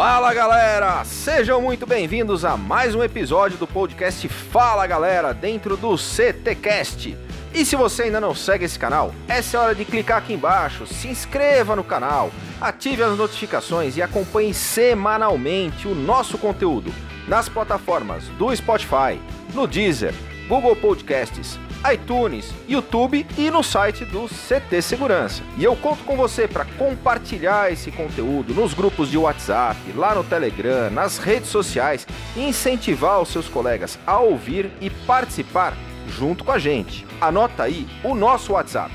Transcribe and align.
Fala 0.00 0.32
galera, 0.32 1.04
sejam 1.04 1.60
muito 1.60 1.84
bem-vindos 1.84 2.44
a 2.44 2.56
mais 2.56 2.94
um 2.94 3.02
episódio 3.02 3.58
do 3.58 3.66
podcast 3.66 4.28
Fala 4.28 4.86
Galera 4.86 5.34
dentro 5.34 5.76
do 5.76 5.98
CTcast. 5.98 7.18
E 7.52 7.64
se 7.64 7.74
você 7.74 8.04
ainda 8.04 8.20
não 8.20 8.32
segue 8.32 8.64
esse 8.64 8.78
canal, 8.78 9.12
essa 9.26 9.56
é 9.56 9.58
a 9.58 9.62
hora 9.64 9.74
de 9.74 9.84
clicar 9.84 10.18
aqui 10.18 10.34
embaixo, 10.34 10.86
se 10.86 11.08
inscreva 11.08 11.74
no 11.74 11.82
canal, 11.82 12.30
ative 12.60 13.02
as 13.02 13.18
notificações 13.18 13.96
e 13.96 14.00
acompanhe 14.00 14.54
semanalmente 14.54 15.88
o 15.88 15.96
nosso 15.96 16.38
conteúdo 16.38 16.94
nas 17.26 17.48
plataformas 17.48 18.22
do 18.38 18.54
Spotify, 18.54 19.20
no 19.52 19.66
Deezer, 19.66 20.14
Google 20.48 20.76
Podcasts, 20.76 21.58
iTunes, 21.92 22.52
YouTube 22.68 23.26
e 23.36 23.50
no 23.50 23.62
site 23.62 24.04
do 24.04 24.28
CT 24.28 24.82
Segurança. 24.82 25.42
E 25.56 25.64
eu 25.64 25.76
conto 25.76 26.02
com 26.04 26.16
você 26.16 26.48
para 26.48 26.64
compartilhar 26.64 27.72
esse 27.72 27.90
conteúdo 27.90 28.54
nos 28.54 28.74
grupos 28.74 29.10
de 29.10 29.18
WhatsApp, 29.18 29.78
lá 29.94 30.14
no 30.14 30.22
Telegram, 30.24 30.90
nas 30.90 31.18
redes 31.18 31.50
sociais 31.50 32.06
e 32.36 32.48
incentivar 32.48 33.20
os 33.20 33.28
seus 33.28 33.48
colegas 33.48 33.98
a 34.06 34.18
ouvir 34.18 34.70
e 34.80 34.90
participar 34.90 35.76
junto 36.08 36.44
com 36.44 36.52
a 36.52 36.58
gente. 36.58 37.06
Anota 37.20 37.64
aí 37.64 37.86
o 38.02 38.14
nosso 38.14 38.52
WhatsApp: 38.52 38.94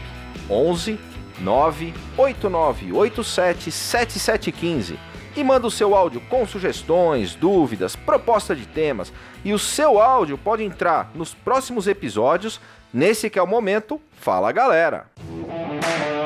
11 0.50 0.98
98987 1.40 3.72
7715 3.72 5.12
e 5.36 5.44
manda 5.44 5.68
o 5.68 5.72
seu 5.72 5.96
áudio 5.96 6.22
com 6.30 6.46
sugestões, 6.46 7.36
dúvidas, 7.36 7.96
proposta 7.96 8.55
de 8.55 8.66
temas. 8.66 9.12
E 9.44 9.54
o 9.54 9.60
seu 9.60 10.00
áudio 10.00 10.38
pode 10.38 10.64
entrar 10.64 11.12
nos 11.16 11.34
próximos 11.34 11.88
episódios, 11.88 12.60
nesse 12.94 13.30
que 13.30 13.40
é 13.40 13.41
o 13.41 13.48
momento 13.48 14.00
Fala 14.20 14.52
Galera. 14.52 15.08
Fala 15.18 16.23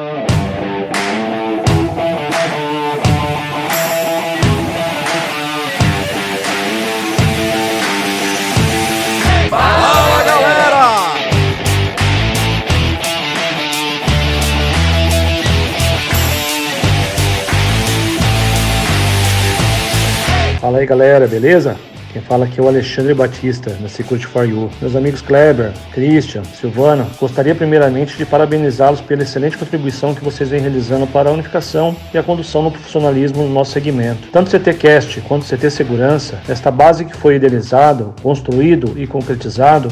galera, 20.87 21.27
beleza? 21.27 21.75
Quem 22.13 22.21
fala 22.21 22.45
aqui 22.45 22.61
é 22.61 22.63
o 22.63 22.67
Alexandre 22.69 23.13
Batista, 23.13 23.71
da 23.71 23.89
Security 23.89 24.25
for 24.25 24.47
You. 24.47 24.69
Meus 24.81 24.95
amigos 24.95 25.21
Kleber, 25.21 25.73
Christian, 25.91 26.45
Silvana, 26.45 27.05
gostaria 27.19 27.53
primeiramente 27.53 28.17
de 28.17 28.25
parabenizá-los 28.25 29.01
pela 29.01 29.21
excelente 29.21 29.57
contribuição 29.57 30.15
que 30.15 30.23
vocês 30.23 30.49
vêm 30.49 30.61
realizando 30.61 31.05
para 31.05 31.29
a 31.29 31.33
unificação 31.33 31.93
e 32.13 32.17
a 32.17 32.23
condução 32.23 32.63
no 32.63 32.71
profissionalismo 32.71 33.43
no 33.43 33.53
nosso 33.53 33.73
segmento. 33.73 34.29
Tanto 34.31 34.47
o 34.47 34.49
CTcast 34.49 35.19
quanto 35.27 35.45
CT 35.45 35.69
Segurança, 35.69 36.39
esta 36.47 36.71
base 36.71 37.03
que 37.03 37.17
foi 37.17 37.35
idealizado, 37.35 38.15
construído 38.23 38.93
e 38.95 39.05
concretizado, 39.05 39.89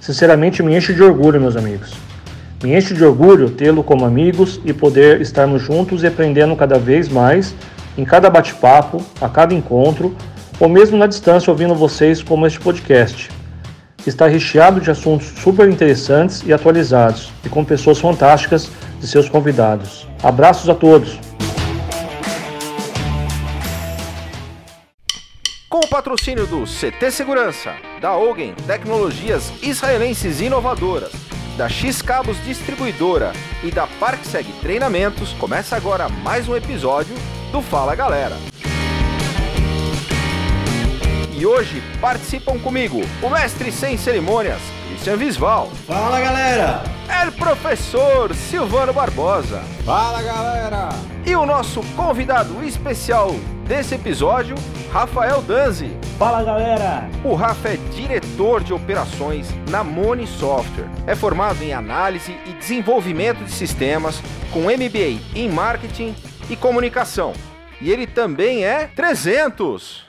sinceramente 0.00 0.62
me 0.62 0.74
enche 0.74 0.94
de 0.94 1.02
orgulho, 1.02 1.38
meus 1.38 1.56
amigos. 1.56 1.92
Me 2.64 2.74
enche 2.74 2.94
de 2.94 3.04
orgulho 3.04 3.50
tê-lo 3.50 3.84
como 3.84 4.06
amigos 4.06 4.58
e 4.64 4.72
poder 4.72 5.20
estarmos 5.20 5.60
juntos 5.60 6.02
e 6.02 6.06
aprendendo 6.06 6.56
cada 6.56 6.78
vez 6.78 7.06
mais 7.06 7.54
em 7.98 8.04
cada 8.04 8.30
bate-papo, 8.30 9.04
a 9.20 9.28
cada 9.28 9.52
encontro, 9.52 10.14
ou 10.60 10.68
mesmo 10.68 10.96
na 10.96 11.06
distância 11.06 11.50
ouvindo 11.50 11.74
vocês 11.74 12.22
como 12.22 12.46
este 12.46 12.58
podcast, 12.58 13.30
que 13.96 14.08
está 14.08 14.26
recheado 14.26 14.80
de 14.80 14.90
assuntos 14.90 15.26
super 15.40 15.68
interessantes 15.68 16.42
e 16.44 16.52
atualizados, 16.52 17.32
e 17.44 17.48
com 17.48 17.64
pessoas 17.64 17.98
fantásticas 17.98 18.70
de 19.00 19.06
seus 19.06 19.28
convidados. 19.28 20.06
Abraços 20.22 20.68
a 20.68 20.74
todos! 20.74 21.18
Com 25.68 25.78
o 25.78 25.88
patrocínio 25.88 26.46
do 26.46 26.64
CT 26.64 27.10
Segurança, 27.10 27.74
da 28.00 28.16
Ogen 28.16 28.54
Tecnologias 28.66 29.52
Israelenses 29.62 30.40
Inovadoras, 30.40 31.12
da 31.56 31.68
X 31.68 32.00
Cabos 32.00 32.36
Distribuidora 32.44 33.32
e 33.62 33.70
da 33.70 33.86
ParkSeg 33.86 34.46
Treinamentos, 34.60 35.32
começa 35.34 35.76
agora 35.76 36.08
mais 36.08 36.48
um 36.48 36.56
episódio 36.56 37.14
do 37.52 37.60
Fala 37.60 37.94
Galera. 37.94 38.36
E 41.38 41.46
hoje 41.46 41.80
participam 42.00 42.58
comigo 42.58 43.00
o 43.22 43.30
mestre 43.30 43.70
sem 43.70 43.96
cerimônias, 43.96 44.60
Christian 44.88 45.16
Visval, 45.16 45.70
Fala 45.86 46.20
galera! 46.20 46.82
o 47.28 47.32
professor 47.32 48.34
Silvano 48.34 48.92
Barbosa 48.92 49.62
Fala 49.84 50.20
galera! 50.20 50.88
e 51.24 51.36
o 51.36 51.46
nosso 51.46 51.80
convidado 51.94 52.64
especial 52.64 53.30
desse 53.68 53.94
episódio, 53.94 54.56
Rafael 54.90 55.40
Danzi. 55.42 55.96
Fala 56.18 56.42
galera! 56.42 57.08
O 57.22 57.36
Rafa 57.36 57.68
é 57.68 57.76
diretor 57.94 58.64
de 58.64 58.72
operações 58.72 59.46
na 59.70 59.84
Moni 59.84 60.26
Software. 60.26 60.88
É 61.06 61.14
formado 61.14 61.62
em 61.62 61.72
análise 61.72 62.34
e 62.46 62.52
desenvolvimento 62.54 63.44
de 63.44 63.52
sistemas, 63.52 64.20
com 64.52 64.62
MBA 64.62 65.20
em 65.36 65.48
marketing 65.48 66.16
e 66.50 66.56
comunicação. 66.56 67.32
E 67.80 67.92
ele 67.92 68.08
também 68.08 68.64
é 68.64 68.88
300. 68.96 70.07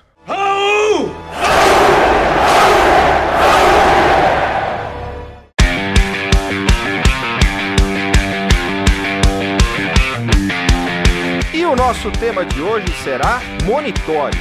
E 11.52 11.66
o 11.66 11.76
nosso 11.76 12.12
tema 12.12 12.46
de 12.46 12.62
hoje 12.62 12.88
será 13.04 13.42
monitore. 13.66 14.38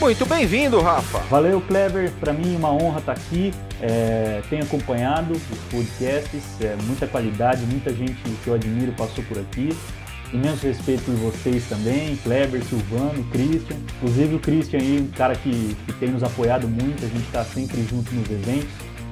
Muito 0.00 0.24
bem-vindo, 0.26 0.80
Rafa. 0.80 1.18
Valeu, 1.30 1.60
Clever. 1.60 2.10
Para 2.20 2.32
mim, 2.32 2.56
uma 2.56 2.72
honra 2.72 2.98
estar 3.00 3.12
aqui. 3.12 3.52
É, 3.80 4.40
tenho 4.48 4.62
acompanhado 4.62 5.32
os 5.32 5.58
podcasts, 5.70 6.42
é, 6.60 6.76
muita 6.84 7.06
qualidade, 7.06 7.64
muita 7.66 7.92
gente 7.92 8.14
que 8.42 8.48
eu 8.48 8.54
admiro 8.54 8.92
passou 8.92 9.22
por 9.24 9.38
aqui. 9.38 9.76
Imenso 10.32 10.66
respeito 10.66 11.04
por 11.04 11.14
vocês 11.14 11.64
também, 11.68 12.16
Kleber, 12.16 12.62
Silvano, 12.62 13.24
Christian. 13.30 13.76
Inclusive 13.96 14.34
o 14.34 14.38
Christian 14.38 14.80
aí, 14.80 15.00
um 15.00 15.16
cara 15.16 15.34
que, 15.34 15.74
que 15.86 15.92
tem 15.94 16.10
nos 16.10 16.22
apoiado 16.22 16.68
muito, 16.68 17.02
a 17.04 17.08
gente 17.08 17.24
está 17.24 17.44
sempre 17.44 17.82
junto 17.88 18.14
nos 18.14 18.30
eventos. 18.30 18.68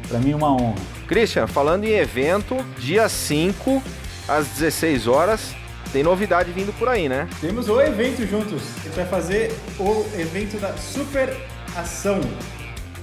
Para 0.08 0.18
mim, 0.18 0.34
uma 0.34 0.52
honra. 0.52 0.76
Christian, 1.08 1.46
falando 1.46 1.84
em 1.84 1.92
evento, 1.92 2.56
dia 2.78 3.08
5, 3.08 3.82
às 4.28 4.46
16 4.48 5.06
horas, 5.06 5.54
tem 5.92 6.02
novidade 6.02 6.52
vindo 6.52 6.72
por 6.78 6.88
aí, 6.88 7.08
né? 7.08 7.26
Temos 7.40 7.68
o 7.68 7.80
evento 7.80 8.26
juntos. 8.26 8.62
A 8.80 8.82
gente 8.84 8.96
vai 8.96 9.06
fazer 9.06 9.52
o 9.78 10.06
evento 10.18 10.60
da 10.60 10.76
Super 10.76 11.34
Ação. 11.74 12.20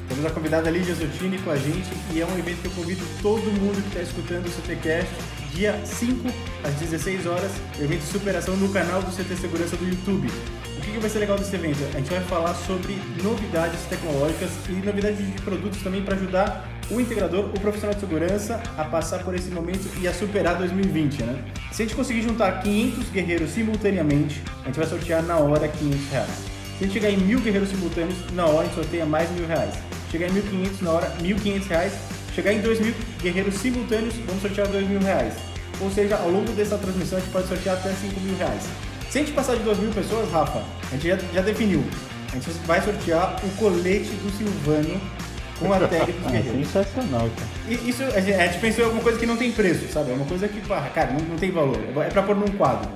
Temos 0.07 0.25
a 0.25 0.29
convidada 0.29 0.69
Lídia 0.69 0.93
Zottini 0.93 1.39
com 1.39 1.49
a 1.49 1.55
gente 1.55 1.89
e 2.13 2.21
é 2.21 2.25
um 2.25 2.37
evento 2.37 2.61
que 2.61 2.67
eu 2.67 2.71
convido 2.71 3.03
todo 3.21 3.41
mundo 3.59 3.81
que 3.81 3.87
está 3.87 4.01
escutando 4.01 4.45
o 4.45 4.49
CTcast 4.49 5.09
dia 5.53 5.79
5 5.85 6.27
às 6.63 6.73
16 6.75 7.27
horas, 7.27 7.51
evento 7.79 8.01
de 8.01 8.07
superação 8.07 8.55
no 8.57 8.69
canal 8.69 9.01
do 9.01 9.11
CT 9.11 9.35
Segurança 9.35 9.77
do 9.77 9.87
YouTube. 9.87 10.27
O 10.77 10.81
que, 10.81 10.91
que 10.91 10.97
vai 10.97 11.09
ser 11.09 11.19
legal 11.19 11.37
desse 11.37 11.55
evento? 11.55 11.79
A 11.93 11.99
gente 11.99 12.09
vai 12.09 12.21
falar 12.21 12.53
sobre 12.55 12.99
novidades 13.23 13.79
tecnológicas 13.85 14.49
e 14.67 14.73
novidades 14.73 15.19
de 15.19 15.41
produtos 15.41 15.81
também 15.81 16.01
para 16.03 16.15
ajudar 16.15 16.67
o 16.89 16.99
integrador, 16.99 17.45
o 17.45 17.59
profissional 17.59 17.93
de 17.93 18.01
segurança 18.01 18.61
a 18.77 18.83
passar 18.83 19.23
por 19.23 19.33
esse 19.33 19.49
momento 19.49 19.87
e 20.01 20.07
a 20.07 20.13
superar 20.13 20.57
2020, 20.57 21.23
né? 21.23 21.43
Se 21.71 21.83
a 21.83 21.85
gente 21.85 21.95
conseguir 21.95 22.23
juntar 22.23 22.61
500 22.61 23.09
guerreiros 23.09 23.51
simultaneamente, 23.51 24.41
a 24.63 24.65
gente 24.65 24.77
vai 24.77 24.87
sortear 24.87 25.23
na 25.23 25.37
hora 25.37 25.67
500 25.67 26.09
reais. 26.09 26.29
Se 26.77 26.83
a 26.83 26.87
gente 26.87 26.93
chegar 26.93 27.09
em 27.11 27.17
mil 27.17 27.39
guerreiros 27.39 27.69
simultâneos, 27.69 28.17
na 28.33 28.45
hora 28.45 28.61
a 28.61 28.63
gente 28.63 28.75
sorteia 28.75 29.05
mais 29.05 29.29
mil 29.31 29.47
reais. 29.47 29.73
Chegar 30.11 30.27
em 30.27 30.33
1.500 30.33 30.81
na 30.81 30.91
hora, 30.91 31.11
1.500 31.21 31.67
reais. 31.67 31.93
Chegar 32.35 32.51
em 32.53 32.61
2.000 32.61 32.93
guerreiros 33.21 33.55
simultâneos, 33.55 34.15
vamos 34.25 34.41
sortear 34.41 34.67
2.000 34.67 35.03
reais. 35.03 35.33
Ou 35.81 35.91
seja, 35.91 36.15
ao 36.17 36.29
longo 36.29 36.51
dessa 36.53 36.77
transmissão 36.77 37.17
a 37.17 37.21
gente 37.21 37.31
pode 37.31 37.47
sortear 37.47 37.75
até 37.77 37.89
5 37.89 38.19
mil 38.21 38.37
reais. 38.37 38.63
Se 39.09 39.19
a 39.19 39.21
gente 39.21 39.33
passar 39.33 39.55
de 39.55 39.63
2.000 39.63 39.93
pessoas, 39.93 40.31
Rafa, 40.31 40.63
a 40.91 40.95
gente 40.95 41.07
já, 41.07 41.17
já 41.33 41.41
definiu. 41.41 41.83
A 42.31 42.35
gente 42.35 42.49
vai 42.65 42.81
sortear 42.81 43.35
o 43.43 43.49
colete 43.57 44.09
do 44.09 44.31
Silvano 44.37 44.99
com 45.59 45.71
a 45.71 45.79
tag 45.81 46.11
dos 46.11 46.25
Ah, 46.25 46.31
guerreiros. 46.31 46.67
sensacional, 46.67 47.29
cara. 47.37 47.49
E 47.69 47.89
isso, 47.89 48.03
a 48.03 48.19
gente, 48.19 48.33
a 48.33 48.47
gente 48.47 48.59
pensou 48.59 48.81
em 48.81 48.85
alguma 48.85 49.03
coisa 49.03 49.19
que 49.19 49.25
não 49.27 49.37
tem 49.37 49.51
preço, 49.51 49.87
sabe? 49.91 50.11
É 50.11 50.13
uma 50.15 50.25
coisa 50.25 50.47
que, 50.47 50.59
cara, 50.61 51.11
não, 51.11 51.19
não 51.19 51.35
tem 51.37 51.51
valor. 51.51 51.77
É 52.03 52.09
pra 52.09 52.23
pôr 52.23 52.35
num 52.35 52.47
quadro. 52.57 52.89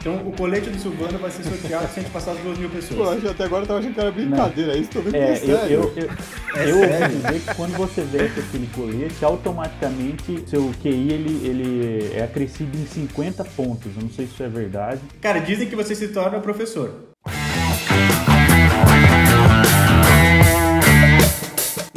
Então 0.00 0.14
o 0.28 0.32
colete 0.32 0.70
do 0.70 0.78
Silvano 0.78 1.18
vai 1.18 1.30
ser 1.30 1.42
sorteado 1.42 1.88
se 1.92 1.98
a 1.98 2.02
gente 2.02 2.12
passar 2.12 2.34
das 2.34 2.42
2 2.44 2.58
mil 2.58 2.68
Pô, 2.68 2.76
pessoas. 2.76 3.20
que 3.20 3.28
até 3.28 3.44
agora 3.44 3.62
eu 3.62 3.66
tava 3.66 3.80
achando 3.80 3.94
que 3.94 4.00
era 4.00 4.10
brincadeira, 4.12 4.72
é 4.72 4.78
isso 4.78 4.90
tô 4.90 5.00
vendo 5.00 5.12
que 5.12 5.16
É, 5.18 5.20
é 5.20 5.32
eu, 5.32 5.58
sério. 5.58 5.70
eu, 5.74 5.92
eu, 5.96 6.68
eu 6.68 6.76
ouvi 6.78 7.16
dizer 7.16 7.40
que 7.40 7.54
quando 7.54 7.76
você 7.76 8.00
veste 8.02 8.40
aquele 8.40 8.68
colete, 8.74 9.24
automaticamente 9.24 10.44
seu 10.46 10.70
QI 10.80 11.12
ele, 11.12 11.46
ele 11.46 12.12
é 12.14 12.22
acrescido 12.22 12.76
em 12.78 12.86
50 12.86 13.44
pontos. 13.44 13.90
Eu 13.96 14.02
não 14.02 14.10
sei 14.10 14.26
se 14.26 14.32
isso 14.34 14.42
é 14.42 14.48
verdade. 14.48 15.00
Cara, 15.20 15.40
dizem 15.40 15.68
que 15.68 15.74
você 15.76 15.94
se 15.94 16.08
torna 16.08 16.38
professor. 16.40 17.08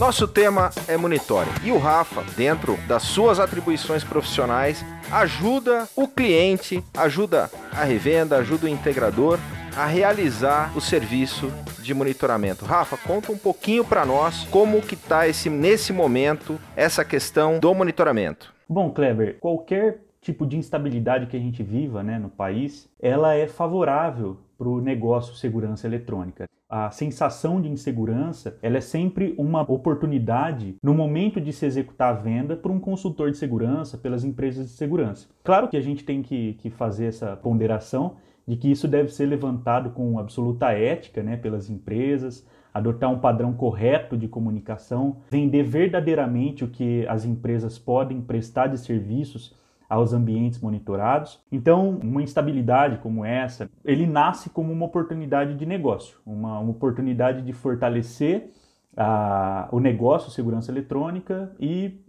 Nosso 0.01 0.27
tema 0.27 0.71
é 0.87 0.97
monitoring 0.97 1.51
e 1.63 1.71
o 1.71 1.77
Rafa, 1.77 2.23
dentro 2.35 2.75
das 2.87 3.03
suas 3.03 3.39
atribuições 3.39 4.03
profissionais, 4.03 4.83
ajuda 5.11 5.87
o 5.95 6.07
cliente, 6.07 6.83
ajuda 6.97 7.51
a 7.71 7.83
revenda, 7.83 8.37
ajuda 8.37 8.65
o 8.65 8.67
integrador 8.67 9.37
a 9.77 9.85
realizar 9.85 10.75
o 10.75 10.81
serviço 10.81 11.51
de 11.83 11.93
monitoramento. 11.93 12.65
Rafa, 12.65 12.97
conta 12.97 13.31
um 13.31 13.37
pouquinho 13.37 13.85
para 13.85 14.03
nós 14.03 14.43
como 14.45 14.81
que 14.81 14.95
está 14.95 15.27
esse 15.27 15.51
nesse 15.51 15.93
momento 15.93 16.59
essa 16.75 17.05
questão 17.05 17.59
do 17.59 17.71
monitoramento. 17.71 18.51
Bom, 18.67 18.89
Kleber, 18.89 19.37
qualquer 19.39 19.99
tipo 20.21 20.45
de 20.45 20.55
instabilidade 20.55 21.25
que 21.25 21.35
a 21.35 21.39
gente 21.39 21.63
viva 21.63 22.03
né, 22.03 22.19
no 22.19 22.29
país, 22.29 22.87
ela 23.01 23.33
é 23.33 23.47
favorável 23.47 24.37
para 24.57 24.69
o 24.69 24.79
negócio 24.79 25.33
segurança 25.35 25.87
eletrônica. 25.87 26.47
A 26.69 26.89
sensação 26.91 27.59
de 27.59 27.67
insegurança 27.67 28.57
ela 28.61 28.77
é 28.77 28.81
sempre 28.81 29.33
uma 29.37 29.61
oportunidade 29.61 30.75
no 30.81 30.93
momento 30.93 31.41
de 31.41 31.51
se 31.51 31.65
executar 31.65 32.09
a 32.13 32.17
venda 32.17 32.55
por 32.55 32.71
um 32.71 32.79
consultor 32.79 33.31
de 33.31 33.37
segurança, 33.37 33.97
pelas 33.97 34.23
empresas 34.23 34.67
de 34.67 34.71
segurança. 34.73 35.27
Claro 35.43 35.67
que 35.67 35.75
a 35.75 35.81
gente 35.81 36.05
tem 36.05 36.21
que, 36.21 36.53
que 36.53 36.69
fazer 36.69 37.07
essa 37.07 37.35
ponderação 37.35 38.15
de 38.47 38.55
que 38.55 38.71
isso 38.71 38.87
deve 38.87 39.09
ser 39.09 39.25
levantado 39.25 39.89
com 39.89 40.19
absoluta 40.19 40.71
ética 40.71 41.23
né, 41.23 41.35
pelas 41.35 41.69
empresas, 41.69 42.47
adotar 42.73 43.11
um 43.11 43.19
padrão 43.19 43.53
correto 43.53 44.15
de 44.15 44.27
comunicação, 44.27 45.17
vender 45.29 45.63
verdadeiramente 45.63 46.63
o 46.63 46.69
que 46.69 47.05
as 47.07 47.25
empresas 47.25 47.77
podem 47.77 48.21
prestar 48.21 48.67
de 48.67 48.77
serviços 48.77 49.59
aos 49.91 50.13
ambientes 50.13 50.57
monitorados. 50.61 51.37
Então, 51.51 51.99
uma 52.01 52.23
instabilidade 52.23 52.99
como 52.99 53.25
essa, 53.25 53.69
ele 53.83 54.07
nasce 54.07 54.49
como 54.49 54.71
uma 54.71 54.85
oportunidade 54.85 55.53
de 55.55 55.65
negócio, 55.65 56.17
uma, 56.25 56.59
uma 56.59 56.71
oportunidade 56.71 57.41
de 57.41 57.51
fortalecer 57.51 58.51
a, 58.95 59.67
o 59.69 59.81
negócio 59.81 60.31
segurança 60.31 60.71
eletrônica 60.71 61.53
e 61.59 61.99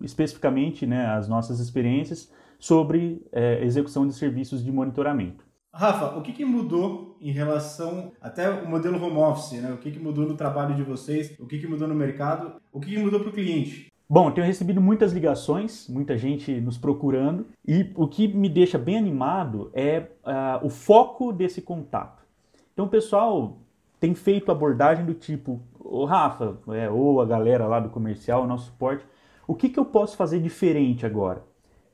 especificamente 0.00 0.86
né, 0.86 1.06
as 1.06 1.28
nossas 1.28 1.58
experiências 1.58 2.30
sobre 2.60 3.26
é, 3.32 3.64
execução 3.64 4.06
de 4.06 4.14
serviços 4.14 4.64
de 4.64 4.70
monitoramento. 4.70 5.44
Rafa, 5.74 6.16
o 6.16 6.22
que, 6.22 6.32
que, 6.32 6.44
mudou 6.44 7.16
em 7.20 7.32
relação 7.32 8.12
até 8.20 8.48
o 8.50 8.68
modelo 8.68 9.02
home 9.02 9.16
office, 9.16 9.60
né? 9.60 9.72
O 9.72 9.78
que, 9.78 9.90
que 9.90 9.98
mudou 9.98 10.28
no 10.28 10.36
trabalho 10.36 10.76
de 10.76 10.82
vocês? 10.84 11.34
O 11.40 11.46
que, 11.46 11.58
que 11.58 11.66
mudou 11.66 11.88
no 11.88 11.94
mercado? 11.94 12.60
O 12.70 12.78
que 12.78 12.96
mudou 12.98 13.18
para 13.18 13.30
o 13.30 13.32
cliente? 13.32 13.90
Bom, 14.12 14.30
tenho 14.30 14.46
recebido 14.46 14.78
muitas 14.78 15.10
ligações, 15.10 15.88
muita 15.88 16.18
gente 16.18 16.60
nos 16.60 16.76
procurando, 16.76 17.46
e 17.66 17.90
o 17.94 18.06
que 18.06 18.28
me 18.28 18.46
deixa 18.46 18.76
bem 18.76 18.98
animado 18.98 19.70
é 19.72 20.00
uh, 20.00 20.66
o 20.66 20.68
foco 20.68 21.32
desse 21.32 21.62
contato. 21.62 22.22
Então, 22.74 22.84
o 22.84 22.90
pessoal 22.90 23.56
tem 23.98 24.14
feito 24.14 24.52
abordagem 24.52 25.06
do 25.06 25.14
tipo, 25.14 25.62
o 25.80 26.04
Rafa, 26.04 26.58
é, 26.74 26.90
ou 26.90 27.22
a 27.22 27.24
galera 27.24 27.66
lá 27.66 27.80
do 27.80 27.88
comercial, 27.88 28.46
nosso 28.46 28.66
suporte, 28.66 29.02
o 29.48 29.54
que, 29.54 29.70
que 29.70 29.80
eu 29.80 29.84
posso 29.86 30.14
fazer 30.14 30.40
diferente 30.40 31.06
agora? 31.06 31.42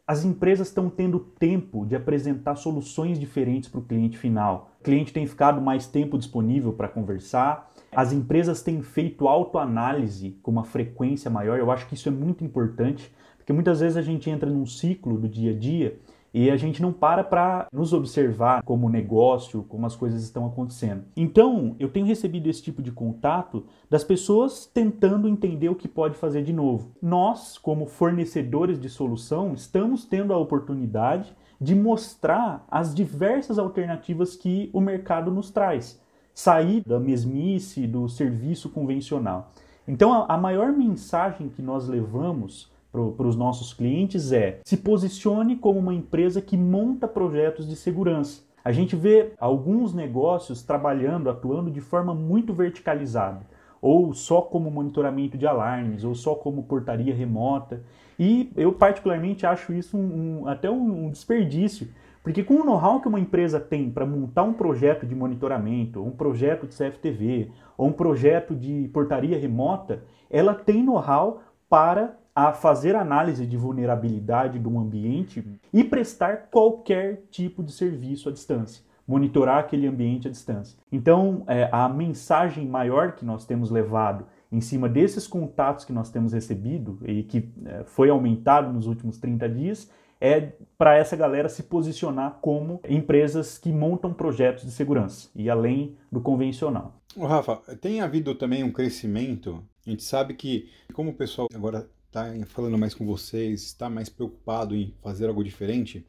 As 0.04 0.24
empresas 0.24 0.66
estão 0.66 0.90
tendo 0.90 1.20
tempo 1.20 1.86
de 1.86 1.94
apresentar 1.94 2.56
soluções 2.56 3.16
diferentes 3.16 3.68
para 3.68 3.78
o 3.78 3.84
cliente 3.84 4.18
final. 4.18 4.72
O 4.80 4.82
cliente 4.82 5.12
tem 5.12 5.24
ficado 5.24 5.60
mais 5.60 5.86
tempo 5.86 6.18
disponível 6.18 6.72
para 6.72 6.88
conversar, 6.88 7.67
as 7.92 8.12
empresas 8.12 8.62
têm 8.62 8.82
feito 8.82 9.26
autoanálise 9.26 10.36
com 10.42 10.50
uma 10.50 10.64
frequência 10.64 11.30
maior, 11.30 11.58
eu 11.58 11.70
acho 11.70 11.86
que 11.88 11.94
isso 11.94 12.08
é 12.08 12.12
muito 12.12 12.44
importante, 12.44 13.12
porque 13.36 13.52
muitas 13.52 13.80
vezes 13.80 13.96
a 13.96 14.02
gente 14.02 14.28
entra 14.28 14.48
num 14.48 14.66
ciclo 14.66 15.18
do 15.18 15.28
dia 15.28 15.52
a 15.52 15.58
dia 15.58 15.98
e 16.32 16.50
a 16.50 16.56
gente 16.56 16.82
não 16.82 16.92
para 16.92 17.24
para 17.24 17.66
nos 17.72 17.92
observar 17.92 18.62
como 18.62 18.90
negócio, 18.90 19.62
como 19.64 19.86
as 19.86 19.96
coisas 19.96 20.22
estão 20.22 20.46
acontecendo. 20.46 21.04
Então, 21.16 21.74
eu 21.78 21.88
tenho 21.88 22.06
recebido 22.06 22.48
esse 22.48 22.62
tipo 22.62 22.82
de 22.82 22.92
contato 22.92 23.64
das 23.88 24.04
pessoas 24.04 24.66
tentando 24.66 25.28
entender 25.28 25.70
o 25.70 25.74
que 25.74 25.88
pode 25.88 26.16
fazer 26.16 26.42
de 26.42 26.52
novo. 26.52 26.92
Nós, 27.00 27.56
como 27.56 27.86
fornecedores 27.86 28.78
de 28.78 28.90
solução, 28.90 29.54
estamos 29.54 30.04
tendo 30.04 30.32
a 30.32 30.38
oportunidade 30.38 31.34
de 31.60 31.74
mostrar 31.74 32.64
as 32.70 32.94
diversas 32.94 33.58
alternativas 33.58 34.36
que 34.36 34.70
o 34.72 34.80
mercado 34.80 35.30
nos 35.30 35.50
traz 35.50 35.98
sair 36.38 36.84
da 36.86 37.00
mesmice 37.00 37.84
do 37.84 38.08
serviço 38.08 38.68
convencional. 38.68 39.50
Então, 39.88 40.12
a, 40.12 40.34
a 40.34 40.38
maior 40.38 40.70
mensagem 40.70 41.48
que 41.48 41.60
nós 41.60 41.88
levamos 41.88 42.70
para 42.92 43.26
os 43.26 43.34
nossos 43.34 43.74
clientes 43.74 44.30
é: 44.30 44.60
se 44.64 44.76
posicione 44.76 45.56
como 45.56 45.80
uma 45.80 45.92
empresa 45.92 46.40
que 46.40 46.56
monta 46.56 47.08
projetos 47.08 47.66
de 47.66 47.74
segurança. 47.74 48.42
A 48.64 48.70
gente 48.70 48.94
vê 48.94 49.32
alguns 49.40 49.92
negócios 49.92 50.62
trabalhando, 50.62 51.28
atuando 51.28 51.72
de 51.72 51.80
forma 51.80 52.14
muito 52.14 52.54
verticalizada, 52.54 53.40
ou 53.82 54.14
só 54.14 54.40
como 54.40 54.70
monitoramento 54.70 55.36
de 55.36 55.44
alarmes, 55.44 56.04
ou 56.04 56.14
só 56.14 56.36
como 56.36 56.62
portaria 56.62 57.12
remota. 57.12 57.82
E 58.16 58.52
eu 58.56 58.72
particularmente 58.72 59.44
acho 59.44 59.72
isso 59.72 59.96
um, 59.96 60.42
um, 60.42 60.48
até 60.48 60.70
um, 60.70 61.06
um 61.06 61.10
desperdício, 61.10 61.88
porque 62.22 62.42
com 62.42 62.54
o 62.54 62.64
know-how 62.64 63.00
que 63.00 63.08
uma 63.08 63.20
empresa 63.20 63.58
tem 63.58 63.90
para 63.90 64.06
montar 64.06 64.42
um 64.42 64.52
projeto 64.52 65.06
de 65.06 65.14
monitoramento, 65.14 66.04
um 66.04 66.10
projeto 66.10 66.66
de 66.66 66.76
CFTV, 66.76 67.50
ou 67.76 67.88
um 67.88 67.92
projeto 67.92 68.54
de 68.54 68.88
portaria 68.92 69.38
remota, 69.38 70.02
ela 70.30 70.54
tem 70.54 70.82
know-how 70.82 71.42
para 71.68 72.16
a 72.34 72.52
fazer 72.52 72.94
análise 72.94 73.44
de 73.44 73.56
vulnerabilidade 73.56 74.60
de 74.60 74.68
um 74.68 74.78
ambiente 74.78 75.44
e 75.72 75.82
prestar 75.82 76.48
qualquer 76.52 77.22
tipo 77.30 77.64
de 77.64 77.72
serviço 77.72 78.28
à 78.28 78.32
distância, 78.32 78.84
monitorar 79.06 79.58
aquele 79.58 79.88
ambiente 79.88 80.28
à 80.28 80.30
distância. 80.30 80.78
Então, 80.92 81.42
é, 81.48 81.68
a 81.72 81.88
mensagem 81.88 82.64
maior 82.64 83.12
que 83.12 83.24
nós 83.24 83.44
temos 83.44 83.70
levado 83.70 84.24
em 84.52 84.60
cima 84.60 84.88
desses 84.88 85.26
contatos 85.26 85.84
que 85.84 85.92
nós 85.92 86.10
temos 86.10 86.32
recebido 86.32 86.98
e 87.04 87.24
que 87.24 87.50
é, 87.64 87.82
foi 87.84 88.08
aumentado 88.08 88.72
nos 88.72 88.86
últimos 88.86 89.18
30 89.18 89.48
dias 89.48 89.90
é 90.20 90.52
para 90.76 90.96
essa 90.96 91.16
galera 91.16 91.48
se 91.48 91.62
posicionar 91.64 92.38
como 92.40 92.80
empresas 92.88 93.58
que 93.58 93.70
montam 93.70 94.12
projetos 94.12 94.64
de 94.64 94.70
segurança 94.70 95.28
e 95.34 95.48
além 95.48 95.96
do 96.10 96.20
convencional. 96.20 97.00
Rafa, 97.16 97.56
tem 97.76 98.00
havido 98.00 98.34
também 98.34 98.62
um 98.62 98.72
crescimento. 98.72 99.62
A 99.86 99.90
gente 99.90 100.02
sabe 100.02 100.34
que, 100.34 100.68
como 100.92 101.10
o 101.10 101.14
pessoal 101.14 101.48
agora 101.54 101.88
está 102.06 102.32
falando 102.46 102.78
mais 102.78 102.94
com 102.94 103.06
vocês, 103.06 103.62
está 103.62 103.88
mais 103.88 104.08
preocupado 104.08 104.74
em 104.74 104.94
fazer 105.02 105.26
algo 105.26 105.44
diferente, 105.44 106.06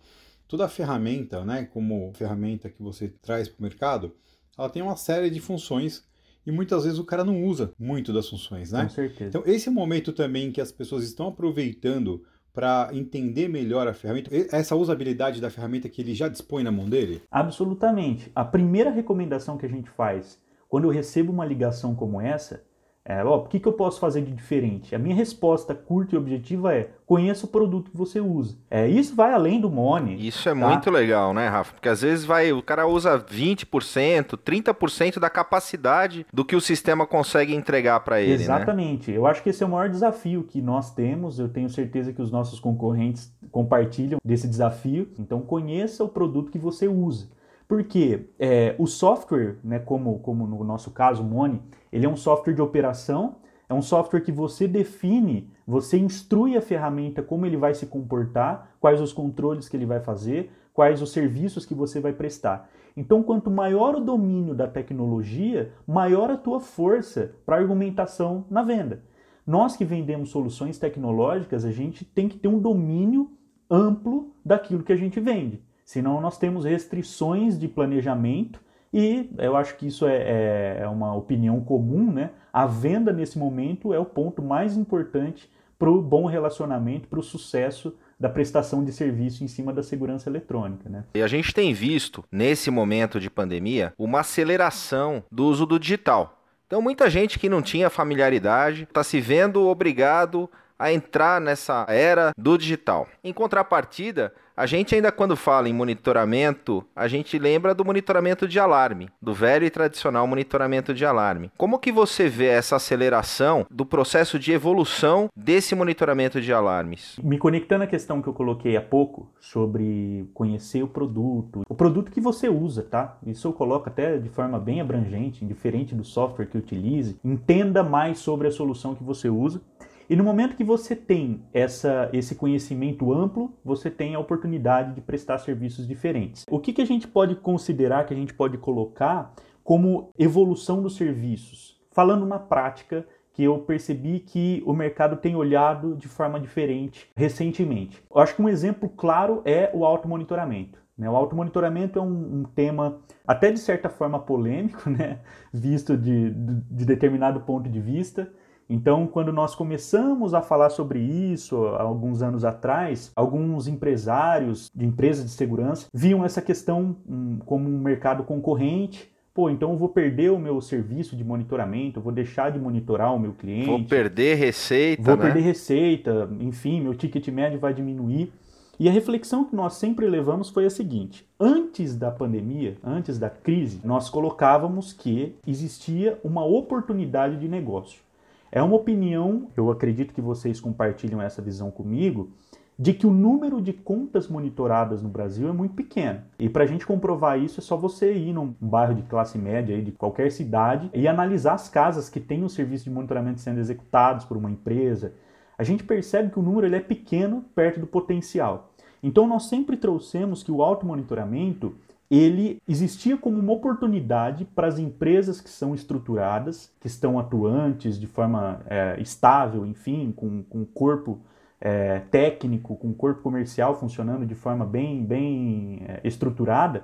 toda 0.47 0.65
a 0.65 0.69
ferramenta, 0.69 1.43
né, 1.45 1.67
como 1.71 2.11
ferramenta 2.13 2.69
que 2.69 2.81
você 2.81 3.09
traz 3.21 3.47
para 3.47 3.59
o 3.59 3.63
mercado, 3.63 4.15
ela 4.57 4.69
tem 4.69 4.81
uma 4.81 4.95
série 4.95 5.29
de 5.29 5.39
funções 5.39 6.03
e 6.45 6.51
muitas 6.51 6.83
vezes 6.83 6.99
o 6.99 7.05
cara 7.05 7.23
não 7.23 7.43
usa 7.43 7.71
muito 7.77 8.11
das 8.11 8.27
funções, 8.27 8.71
né? 8.71 8.83
Com 8.83 8.89
certeza. 8.89 9.29
Então, 9.29 9.43
esse 9.45 9.67
é 9.67 9.71
o 9.71 9.73
momento 9.73 10.11
também 10.11 10.51
que 10.51 10.59
as 10.59 10.71
pessoas 10.71 11.03
estão 11.03 11.27
aproveitando 11.27 12.25
para 12.53 12.89
entender 12.93 13.47
melhor 13.47 13.87
a 13.87 13.93
ferramenta? 13.93 14.29
Essa 14.51 14.75
usabilidade 14.75 15.41
da 15.41 15.49
ferramenta 15.49 15.89
que 15.89 16.01
ele 16.01 16.13
já 16.13 16.27
dispõe 16.27 16.63
na 16.63 16.71
mão 16.71 16.89
dele? 16.89 17.21
Absolutamente. 17.29 18.31
A 18.35 18.43
primeira 18.43 18.89
recomendação 18.89 19.57
que 19.57 19.65
a 19.65 19.69
gente 19.69 19.89
faz 19.89 20.39
quando 20.67 20.85
eu 20.85 20.91
recebo 20.91 21.31
uma 21.31 21.45
ligação 21.45 21.95
como 21.95 22.21
essa 22.21 22.63
é, 23.09 23.25
ó, 23.25 23.37
o 23.37 23.47
que, 23.47 23.59
que 23.59 23.67
eu 23.67 23.73
posso 23.73 23.99
fazer 23.99 24.21
de 24.21 24.31
diferente? 24.31 24.93
A 24.93 24.99
minha 24.99 25.15
resposta 25.15 25.73
curta 25.73 26.13
e 26.13 26.17
objetiva 26.17 26.75
é: 26.75 26.91
conheça 27.07 27.47
o 27.47 27.49
produto 27.49 27.89
que 27.89 27.97
você 27.97 28.21
usa. 28.21 28.55
É, 28.69 28.87
isso 28.87 29.15
vai 29.15 29.33
além 29.33 29.59
do 29.59 29.67
Money. 29.67 30.27
Isso 30.27 30.47
é 30.47 30.53
tá? 30.53 30.69
muito 30.69 30.91
legal, 30.91 31.33
né, 31.33 31.47
Rafa? 31.47 31.73
Porque 31.73 31.89
às 31.89 32.03
vezes 32.03 32.23
vai, 32.23 32.53
o 32.53 32.61
cara 32.61 32.85
usa 32.85 33.17
20%, 33.17 34.37
30% 34.37 35.17
da 35.17 35.27
capacidade 35.27 36.23
do 36.31 36.45
que 36.45 36.55
o 36.55 36.61
sistema 36.61 37.07
consegue 37.07 37.55
entregar 37.55 37.99
para 38.01 38.21
ele. 38.21 38.37
Né? 38.37 38.43
Exatamente. 38.43 39.09
Né? 39.09 39.17
Eu 39.17 39.25
acho 39.25 39.41
que 39.41 39.49
esse 39.49 39.63
é 39.63 39.65
o 39.65 39.69
maior 39.69 39.89
desafio 39.89 40.43
que 40.43 40.61
nós 40.61 40.93
temos. 40.93 41.39
Eu 41.39 41.49
tenho 41.49 41.67
certeza 41.67 42.13
que 42.13 42.21
os 42.21 42.29
nossos 42.29 42.59
concorrentes 42.59 43.33
compartilham 43.49 44.19
desse 44.23 44.47
desafio. 44.47 45.09
Então, 45.17 45.41
conheça 45.41 46.03
o 46.03 46.09
produto 46.09 46.51
que 46.51 46.59
você 46.59 46.87
usa. 46.87 47.27
Porque 47.69 48.31
é, 48.39 48.75
o 48.79 48.87
software, 48.87 49.57
né, 49.63 49.77
como, 49.77 50.17
como 50.21 50.47
no 50.47 50.63
nosso 50.63 50.89
caso, 50.89 51.21
o 51.21 51.25
Money, 51.25 51.61
ele 51.91 52.03
é 52.03 52.09
um 52.09 52.15
software 52.15 52.55
de 52.55 52.63
operação, 52.63 53.35
é 53.69 53.73
um 53.75 53.81
software 53.83 54.21
que 54.21 54.31
você 54.31 54.67
define, 54.67 55.51
você 55.67 55.95
instrui 55.99 56.57
a 56.57 56.61
ferramenta 56.61 57.21
como 57.21 57.45
ele 57.45 57.57
vai 57.57 57.75
se 57.75 57.85
comportar, 57.85 58.71
quais 58.79 58.99
os 58.99 59.13
controles 59.13 59.69
que 59.69 59.77
ele 59.77 59.85
vai 59.85 59.99
fazer, 59.99 60.51
quais 60.73 60.99
os 60.99 61.11
serviços 61.11 61.63
que 61.63 61.75
você 61.75 61.99
vai 61.99 62.11
prestar. 62.11 62.67
Então, 62.97 63.21
quanto 63.21 63.51
maior 63.51 63.93
o 63.93 64.03
domínio 64.03 64.55
da 64.55 64.67
tecnologia, 64.67 65.71
maior 65.85 66.31
a 66.31 66.37
tua 66.37 66.59
força 66.59 67.35
para 67.45 67.57
argumentação 67.57 68.45
na 68.49 68.63
venda. 68.63 69.03
Nós 69.45 69.77
que 69.77 69.85
vendemos 69.85 70.31
soluções 70.31 70.79
tecnológicas, 70.79 71.63
a 71.63 71.71
gente 71.71 72.03
tem 72.03 72.27
que 72.27 72.39
ter 72.39 72.47
um 72.47 72.57
domínio 72.57 73.29
amplo 73.69 74.33
daquilo 74.43 74.81
que 74.81 74.91
a 74.91 74.97
gente 74.97 75.19
vende. 75.19 75.68
Senão 75.89 76.21
nós 76.21 76.37
temos 76.37 76.65
restrições 76.65 77.57
de 77.57 77.67
planejamento 77.67 78.61
e 78.93 79.27
eu 79.39 79.55
acho 79.57 79.75
que 79.75 79.87
isso 79.87 80.05
é, 80.05 80.17
é, 80.17 80.77
é 80.81 80.87
uma 80.87 81.15
opinião 81.15 81.59
comum, 81.61 82.11
né? 82.11 82.29
A 82.53 82.67
venda 82.67 83.11
nesse 83.11 83.39
momento 83.39 83.91
é 83.91 83.97
o 83.97 84.05
ponto 84.05 84.39
mais 84.39 84.77
importante 84.77 85.49
para 85.79 85.89
o 85.89 85.99
bom 85.99 86.27
relacionamento, 86.27 87.07
para 87.07 87.17
o 87.17 87.23
sucesso 87.23 87.97
da 88.19 88.29
prestação 88.29 88.85
de 88.85 88.91
serviço 88.91 89.43
em 89.43 89.47
cima 89.47 89.73
da 89.73 89.81
segurança 89.81 90.29
eletrônica. 90.29 90.87
Né? 90.87 91.05
E 91.15 91.23
a 91.23 91.27
gente 91.27 91.51
tem 91.55 91.73
visto, 91.73 92.23
nesse 92.31 92.69
momento 92.69 93.19
de 93.19 93.27
pandemia, 93.27 93.91
uma 93.97 94.19
aceleração 94.19 95.23
do 95.31 95.47
uso 95.47 95.65
do 95.65 95.79
digital. 95.79 96.39
Então, 96.67 96.83
muita 96.83 97.09
gente 97.09 97.39
que 97.39 97.49
não 97.49 97.63
tinha 97.63 97.89
familiaridade 97.89 98.83
está 98.83 99.03
se 99.03 99.19
vendo 99.19 99.67
obrigado 99.67 100.47
a 100.79 100.93
entrar 100.93 101.41
nessa 101.41 101.85
era 101.89 102.31
do 102.37 102.57
digital. 102.57 103.05
Em 103.21 103.33
contrapartida, 103.33 104.33
a 104.59 104.65
gente 104.65 104.93
ainda 104.93 105.09
quando 105.09 105.37
fala 105.37 105.69
em 105.69 105.73
monitoramento, 105.73 106.85
a 106.93 107.07
gente 107.07 107.39
lembra 107.39 107.73
do 107.73 107.85
monitoramento 107.85 108.45
de 108.45 108.59
alarme, 108.59 109.09
do 109.21 109.33
velho 109.33 109.65
e 109.65 109.69
tradicional 109.69 110.27
monitoramento 110.27 110.93
de 110.93 111.05
alarme. 111.05 111.49
Como 111.57 111.79
que 111.79 111.93
você 111.93 112.27
vê 112.27 112.47
essa 112.47 112.75
aceleração 112.75 113.65
do 113.71 113.85
processo 113.85 114.37
de 114.37 114.51
evolução 114.51 115.29
desse 115.33 115.73
monitoramento 115.75 116.41
de 116.41 116.51
alarmes? 116.51 117.17
Me 117.23 117.37
conectando 117.37 117.85
à 117.85 117.87
questão 117.87 118.21
que 118.21 118.27
eu 118.27 118.33
coloquei 118.33 118.75
há 118.75 118.81
pouco 118.81 119.31
sobre 119.39 120.29
conhecer 120.33 120.83
o 120.83 120.89
produto, 120.89 121.63
o 121.69 121.75
produto 121.75 122.11
que 122.11 122.19
você 122.19 122.49
usa, 122.49 122.83
tá? 122.83 123.17
Isso 123.25 123.47
eu 123.47 123.53
coloco 123.53 123.87
até 123.87 124.17
de 124.17 124.27
forma 124.27 124.59
bem 124.59 124.81
abrangente, 124.81 125.45
diferente 125.45 125.95
do 125.95 126.03
software 126.03 126.47
que 126.47 126.57
utilize. 126.57 127.17
Entenda 127.23 127.81
mais 127.81 128.19
sobre 128.19 128.49
a 128.49 128.51
solução 128.51 128.93
que 128.93 129.05
você 129.05 129.29
usa 129.29 129.61
e 130.09 130.15
no 130.15 130.23
momento 130.23 130.55
que 130.55 130.63
você 130.63 130.95
tem 130.95 131.43
essa, 131.53 132.09
esse 132.11 132.33
conhecimento 132.33 133.13
amplo, 133.13 133.53
você 133.63 133.91
tem 133.91 134.15
a 134.15 134.19
oportunidade 134.19 134.95
de 134.95 135.01
prestar 135.01 135.37
serviços 135.37 135.87
diferentes. 135.87 136.45
O 136.49 136.59
que, 136.59 136.73
que 136.73 136.81
a 136.81 136.85
gente 136.85 137.07
pode 137.07 137.35
considerar, 137.35 138.05
que 138.05 138.13
a 138.13 138.17
gente 138.17 138.33
pode 138.33 138.57
colocar 138.57 139.33
como 139.63 140.11
evolução 140.17 140.81
dos 140.81 140.95
serviços? 140.95 141.79
Falando 141.91 142.23
uma 142.23 142.39
prática 142.39 143.05
que 143.33 143.43
eu 143.43 143.59
percebi 143.59 144.19
que 144.19 144.63
o 144.65 144.73
mercado 144.73 145.15
tem 145.15 145.35
olhado 145.35 145.95
de 145.95 146.07
forma 146.07 146.39
diferente 146.39 147.09
recentemente. 147.15 148.03
Eu 148.13 148.19
acho 148.19 148.35
que 148.35 148.41
um 148.41 148.49
exemplo 148.49 148.89
claro 148.89 149.43
é 149.45 149.69
o 149.73 149.85
automonitoramento. 149.85 150.79
Né? 150.97 151.09
O 151.09 151.15
automonitoramento 151.15 151.97
é 151.97 152.01
um, 152.01 152.39
um, 152.39 152.43
tema 152.43 152.99
até 153.25 153.51
de 153.51 153.59
certa 153.59 153.89
forma 153.89 154.19
polêmico, 154.19 154.89
né? 154.91 155.19
visto 155.53 155.95
de, 155.95 156.31
de 156.31 156.85
determinado 156.85 157.39
ponto 157.41 157.69
de 157.69 157.79
vista, 157.79 158.29
então, 158.69 159.07
quando 159.07 159.33
nós 159.33 159.55
começamos 159.55 160.35
a 160.35 160.43
falar 160.43 160.69
sobre 160.69 160.99
isso, 160.99 161.65
há 161.65 161.81
alguns 161.81 162.21
anos 162.21 162.45
atrás, 162.45 163.11
alguns 163.15 163.67
empresários 163.67 164.69
de 164.75 164.85
empresas 164.85 165.25
de 165.25 165.31
segurança 165.31 165.87
viam 165.91 166.23
essa 166.23 166.39
questão 166.39 166.95
hum, 167.09 167.39
como 167.45 167.67
um 167.67 167.79
mercado 167.79 168.23
concorrente. 168.23 169.09
Pô, 169.33 169.49
então 169.49 169.71
eu 169.71 169.77
vou 169.77 169.89
perder 169.89 170.31
o 170.31 170.37
meu 170.37 170.61
serviço 170.61 171.15
de 171.15 171.23
monitoramento, 171.23 171.99
vou 171.99 172.11
deixar 172.11 172.51
de 172.51 172.59
monitorar 172.59 173.15
o 173.15 173.19
meu 173.19 173.33
cliente. 173.33 173.65
Vou 173.65 173.83
perder 173.83 174.35
receita. 174.35 175.01
Vou 175.01 175.15
né? 175.15 175.23
perder 175.23 175.41
receita, 175.41 176.29
enfim, 176.39 176.81
meu 176.81 176.93
ticket 176.93 177.27
médio 177.29 177.59
vai 177.59 177.73
diminuir. 177.73 178.31
E 178.79 178.87
a 178.87 178.91
reflexão 178.91 179.43
que 179.43 179.55
nós 179.55 179.73
sempre 179.73 180.07
levamos 180.07 180.49
foi 180.49 180.65
a 180.65 180.69
seguinte: 180.69 181.27
antes 181.39 181.95
da 181.95 182.11
pandemia, 182.11 182.77
antes 182.83 183.17
da 183.17 183.29
crise, 183.29 183.81
nós 183.83 184.09
colocávamos 184.09 184.93
que 184.93 185.35
existia 185.47 186.19
uma 186.23 186.45
oportunidade 186.45 187.37
de 187.37 187.47
negócio. 187.47 188.01
É 188.51 188.61
uma 188.61 188.75
opinião, 188.75 189.47
eu 189.55 189.69
acredito 189.69 190.13
que 190.13 190.21
vocês 190.21 190.59
compartilham 190.59 191.21
essa 191.21 191.41
visão 191.41 191.69
comigo, 191.69 192.31
de 192.77 192.93
que 192.93 193.05
o 193.05 193.11
número 193.11 193.61
de 193.61 193.73
contas 193.73 194.29
monitoradas 194.29 195.03
no 195.03 195.09
Brasil 195.09 195.49
é 195.49 195.51
muito 195.51 195.75
pequeno. 195.75 196.21
E 196.39 196.47
para 196.47 196.63
a 196.63 196.67
gente 196.67 196.87
comprovar 196.87 197.37
isso 197.37 197.59
é 197.59 197.63
só 197.63 197.75
você 197.75 198.13
ir 198.13 198.33
num 198.33 198.55
bairro 198.59 198.95
de 198.95 199.03
classe 199.03 199.37
média 199.37 199.75
aí, 199.75 199.81
de 199.81 199.91
qualquer 199.91 200.31
cidade 200.31 200.89
e 200.93 201.05
analisar 201.05 201.53
as 201.55 201.67
casas 201.67 202.09
que 202.09 202.21
têm 202.21 202.43
o 202.43 202.49
serviço 202.49 202.85
de 202.85 202.89
monitoramento 202.89 203.41
sendo 203.41 203.59
executados 203.59 204.23
por 204.23 204.37
uma 204.37 204.49
empresa. 204.49 205.13
A 205.57 205.63
gente 205.63 205.83
percebe 205.83 206.31
que 206.31 206.39
o 206.39 206.41
número 206.41 206.65
ele 206.65 206.77
é 206.77 206.79
pequeno 206.79 207.43
perto 207.53 207.81
do 207.81 207.85
potencial. 207.85 208.71
Então 209.03 209.27
nós 209.27 209.43
sempre 209.43 209.75
trouxemos 209.75 210.41
que 210.41 210.51
o 210.51 210.63
automonitoramento 210.63 211.75
ele 212.09 212.59
existia 212.67 213.15
como 213.15 213.37
uma 213.37 213.53
oportunidade 213.53 214.43
para 214.43 214.67
as 214.67 214.79
empresas 214.79 215.39
que 215.39 215.49
são 215.49 215.75
estruturadas, 215.75 216.73
que 216.79 216.87
estão 216.87 217.19
atuantes 217.19 217.99
de 217.99 218.07
forma 218.07 218.61
é, 218.65 218.99
estável, 218.99 219.65
enfim, 219.65 220.11
com, 220.15 220.41
com 220.43 220.65
corpo 220.65 221.19
é, 221.61 221.99
técnico, 222.11 222.75
com 222.75 222.93
corpo 222.93 223.21
comercial 223.21 223.75
funcionando 223.75 224.25
de 224.25 224.33
forma 224.33 224.65
bem, 224.65 225.03
bem 225.03 225.83
é, 225.87 226.01
estruturada, 226.03 226.83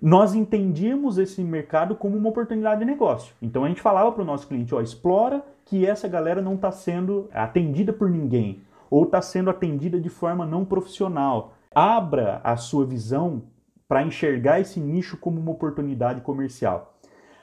nós 0.00 0.34
entendíamos 0.34 1.18
esse 1.18 1.42
mercado 1.42 1.94
como 1.94 2.16
uma 2.16 2.28
oportunidade 2.28 2.80
de 2.80 2.86
negócio. 2.86 3.34
Então 3.42 3.64
a 3.64 3.68
gente 3.68 3.80
falava 3.80 4.10
para 4.12 4.22
o 4.22 4.26
nosso 4.26 4.46
cliente, 4.46 4.74
ó, 4.74 4.80
explora 4.80 5.44
que 5.64 5.84
essa 5.84 6.08
galera 6.08 6.40
não 6.40 6.54
está 6.54 6.70
sendo 6.70 7.28
atendida 7.32 7.92
por 7.92 8.08
ninguém, 8.08 8.62
ou 8.88 9.04
está 9.04 9.20
sendo 9.20 9.50
atendida 9.50 10.00
de 10.00 10.08
forma 10.08 10.46
não 10.46 10.64
profissional. 10.64 11.54
Abra 11.74 12.40
a 12.44 12.56
sua 12.56 12.86
visão 12.86 13.42
para 13.88 14.02
enxergar 14.02 14.60
esse 14.60 14.80
nicho 14.80 15.16
como 15.16 15.40
uma 15.40 15.52
oportunidade 15.52 16.20
comercial. 16.20 16.98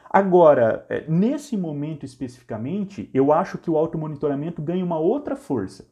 Agora, 0.10 0.86
é, 0.90 1.06
nesse 1.08 1.58
momento 1.58 2.06
especificamente, 2.06 3.10
eu 3.14 3.34
acho 3.34 3.58
que 3.58 3.72
o 3.72 3.78
automonitoramento 3.78 4.62
ganha 4.62 4.86
uma 4.86 5.00
outra 5.00 5.36
força. 5.36 5.88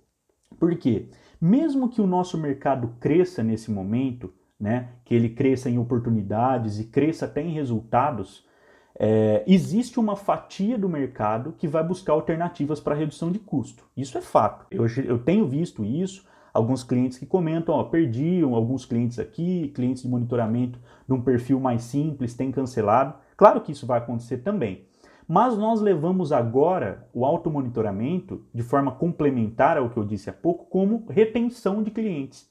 Por 0.59 0.75
quê? 0.75 1.09
Mesmo 1.39 1.89
que 1.89 2.01
o 2.01 2.05
nosso 2.05 2.37
mercado 2.37 2.93
cresça 2.99 3.41
nesse 3.41 3.71
momento, 3.71 4.31
né, 4.59 4.89
que 5.03 5.15
ele 5.15 5.29
cresça 5.29 5.71
em 5.71 5.79
oportunidades 5.79 6.79
e 6.79 6.83
cresça 6.83 7.25
até 7.25 7.41
em 7.41 7.51
resultados, 7.51 8.45
é, 8.99 9.43
existe 9.47 9.99
uma 9.99 10.15
fatia 10.15 10.77
do 10.77 10.87
mercado 10.87 11.55
que 11.57 11.67
vai 11.67 11.83
buscar 11.83 12.13
alternativas 12.13 12.79
para 12.79 12.93
redução 12.93 13.31
de 13.31 13.39
custo. 13.39 13.85
Isso 13.97 14.15
é 14.19 14.21
fato. 14.21 14.67
Eu, 14.69 14.85
eu 15.03 15.17
tenho 15.17 15.47
visto 15.47 15.83
isso, 15.83 16.27
alguns 16.53 16.83
clientes 16.83 17.17
que 17.17 17.25
comentam, 17.25 17.75
ó, 17.75 17.83
perdiam 17.83 18.55
alguns 18.55 18.85
clientes 18.85 19.19
aqui, 19.19 19.71
clientes 19.75 20.03
de 20.03 20.09
monitoramento 20.09 20.79
de 21.07 21.13
um 21.13 21.21
perfil 21.21 21.59
mais 21.59 21.83
simples, 21.83 22.33
tem 22.33 22.51
cancelado. 22.51 23.15
Claro 23.37 23.61
que 23.61 23.71
isso 23.71 23.85
vai 23.85 23.99
acontecer 23.99 24.39
também. 24.39 24.85
Mas 25.27 25.57
nós 25.57 25.79
levamos 25.79 26.31
agora 26.31 27.07
o 27.13 27.25
automonitoramento 27.25 28.43
de 28.53 28.63
forma 28.63 28.91
complementar 28.91 29.77
ao 29.77 29.89
que 29.89 29.97
eu 29.97 30.03
disse 30.03 30.29
há 30.29 30.33
pouco, 30.33 30.65
como 30.65 31.05
retenção 31.09 31.81
de 31.81 31.91
clientes. 31.91 32.49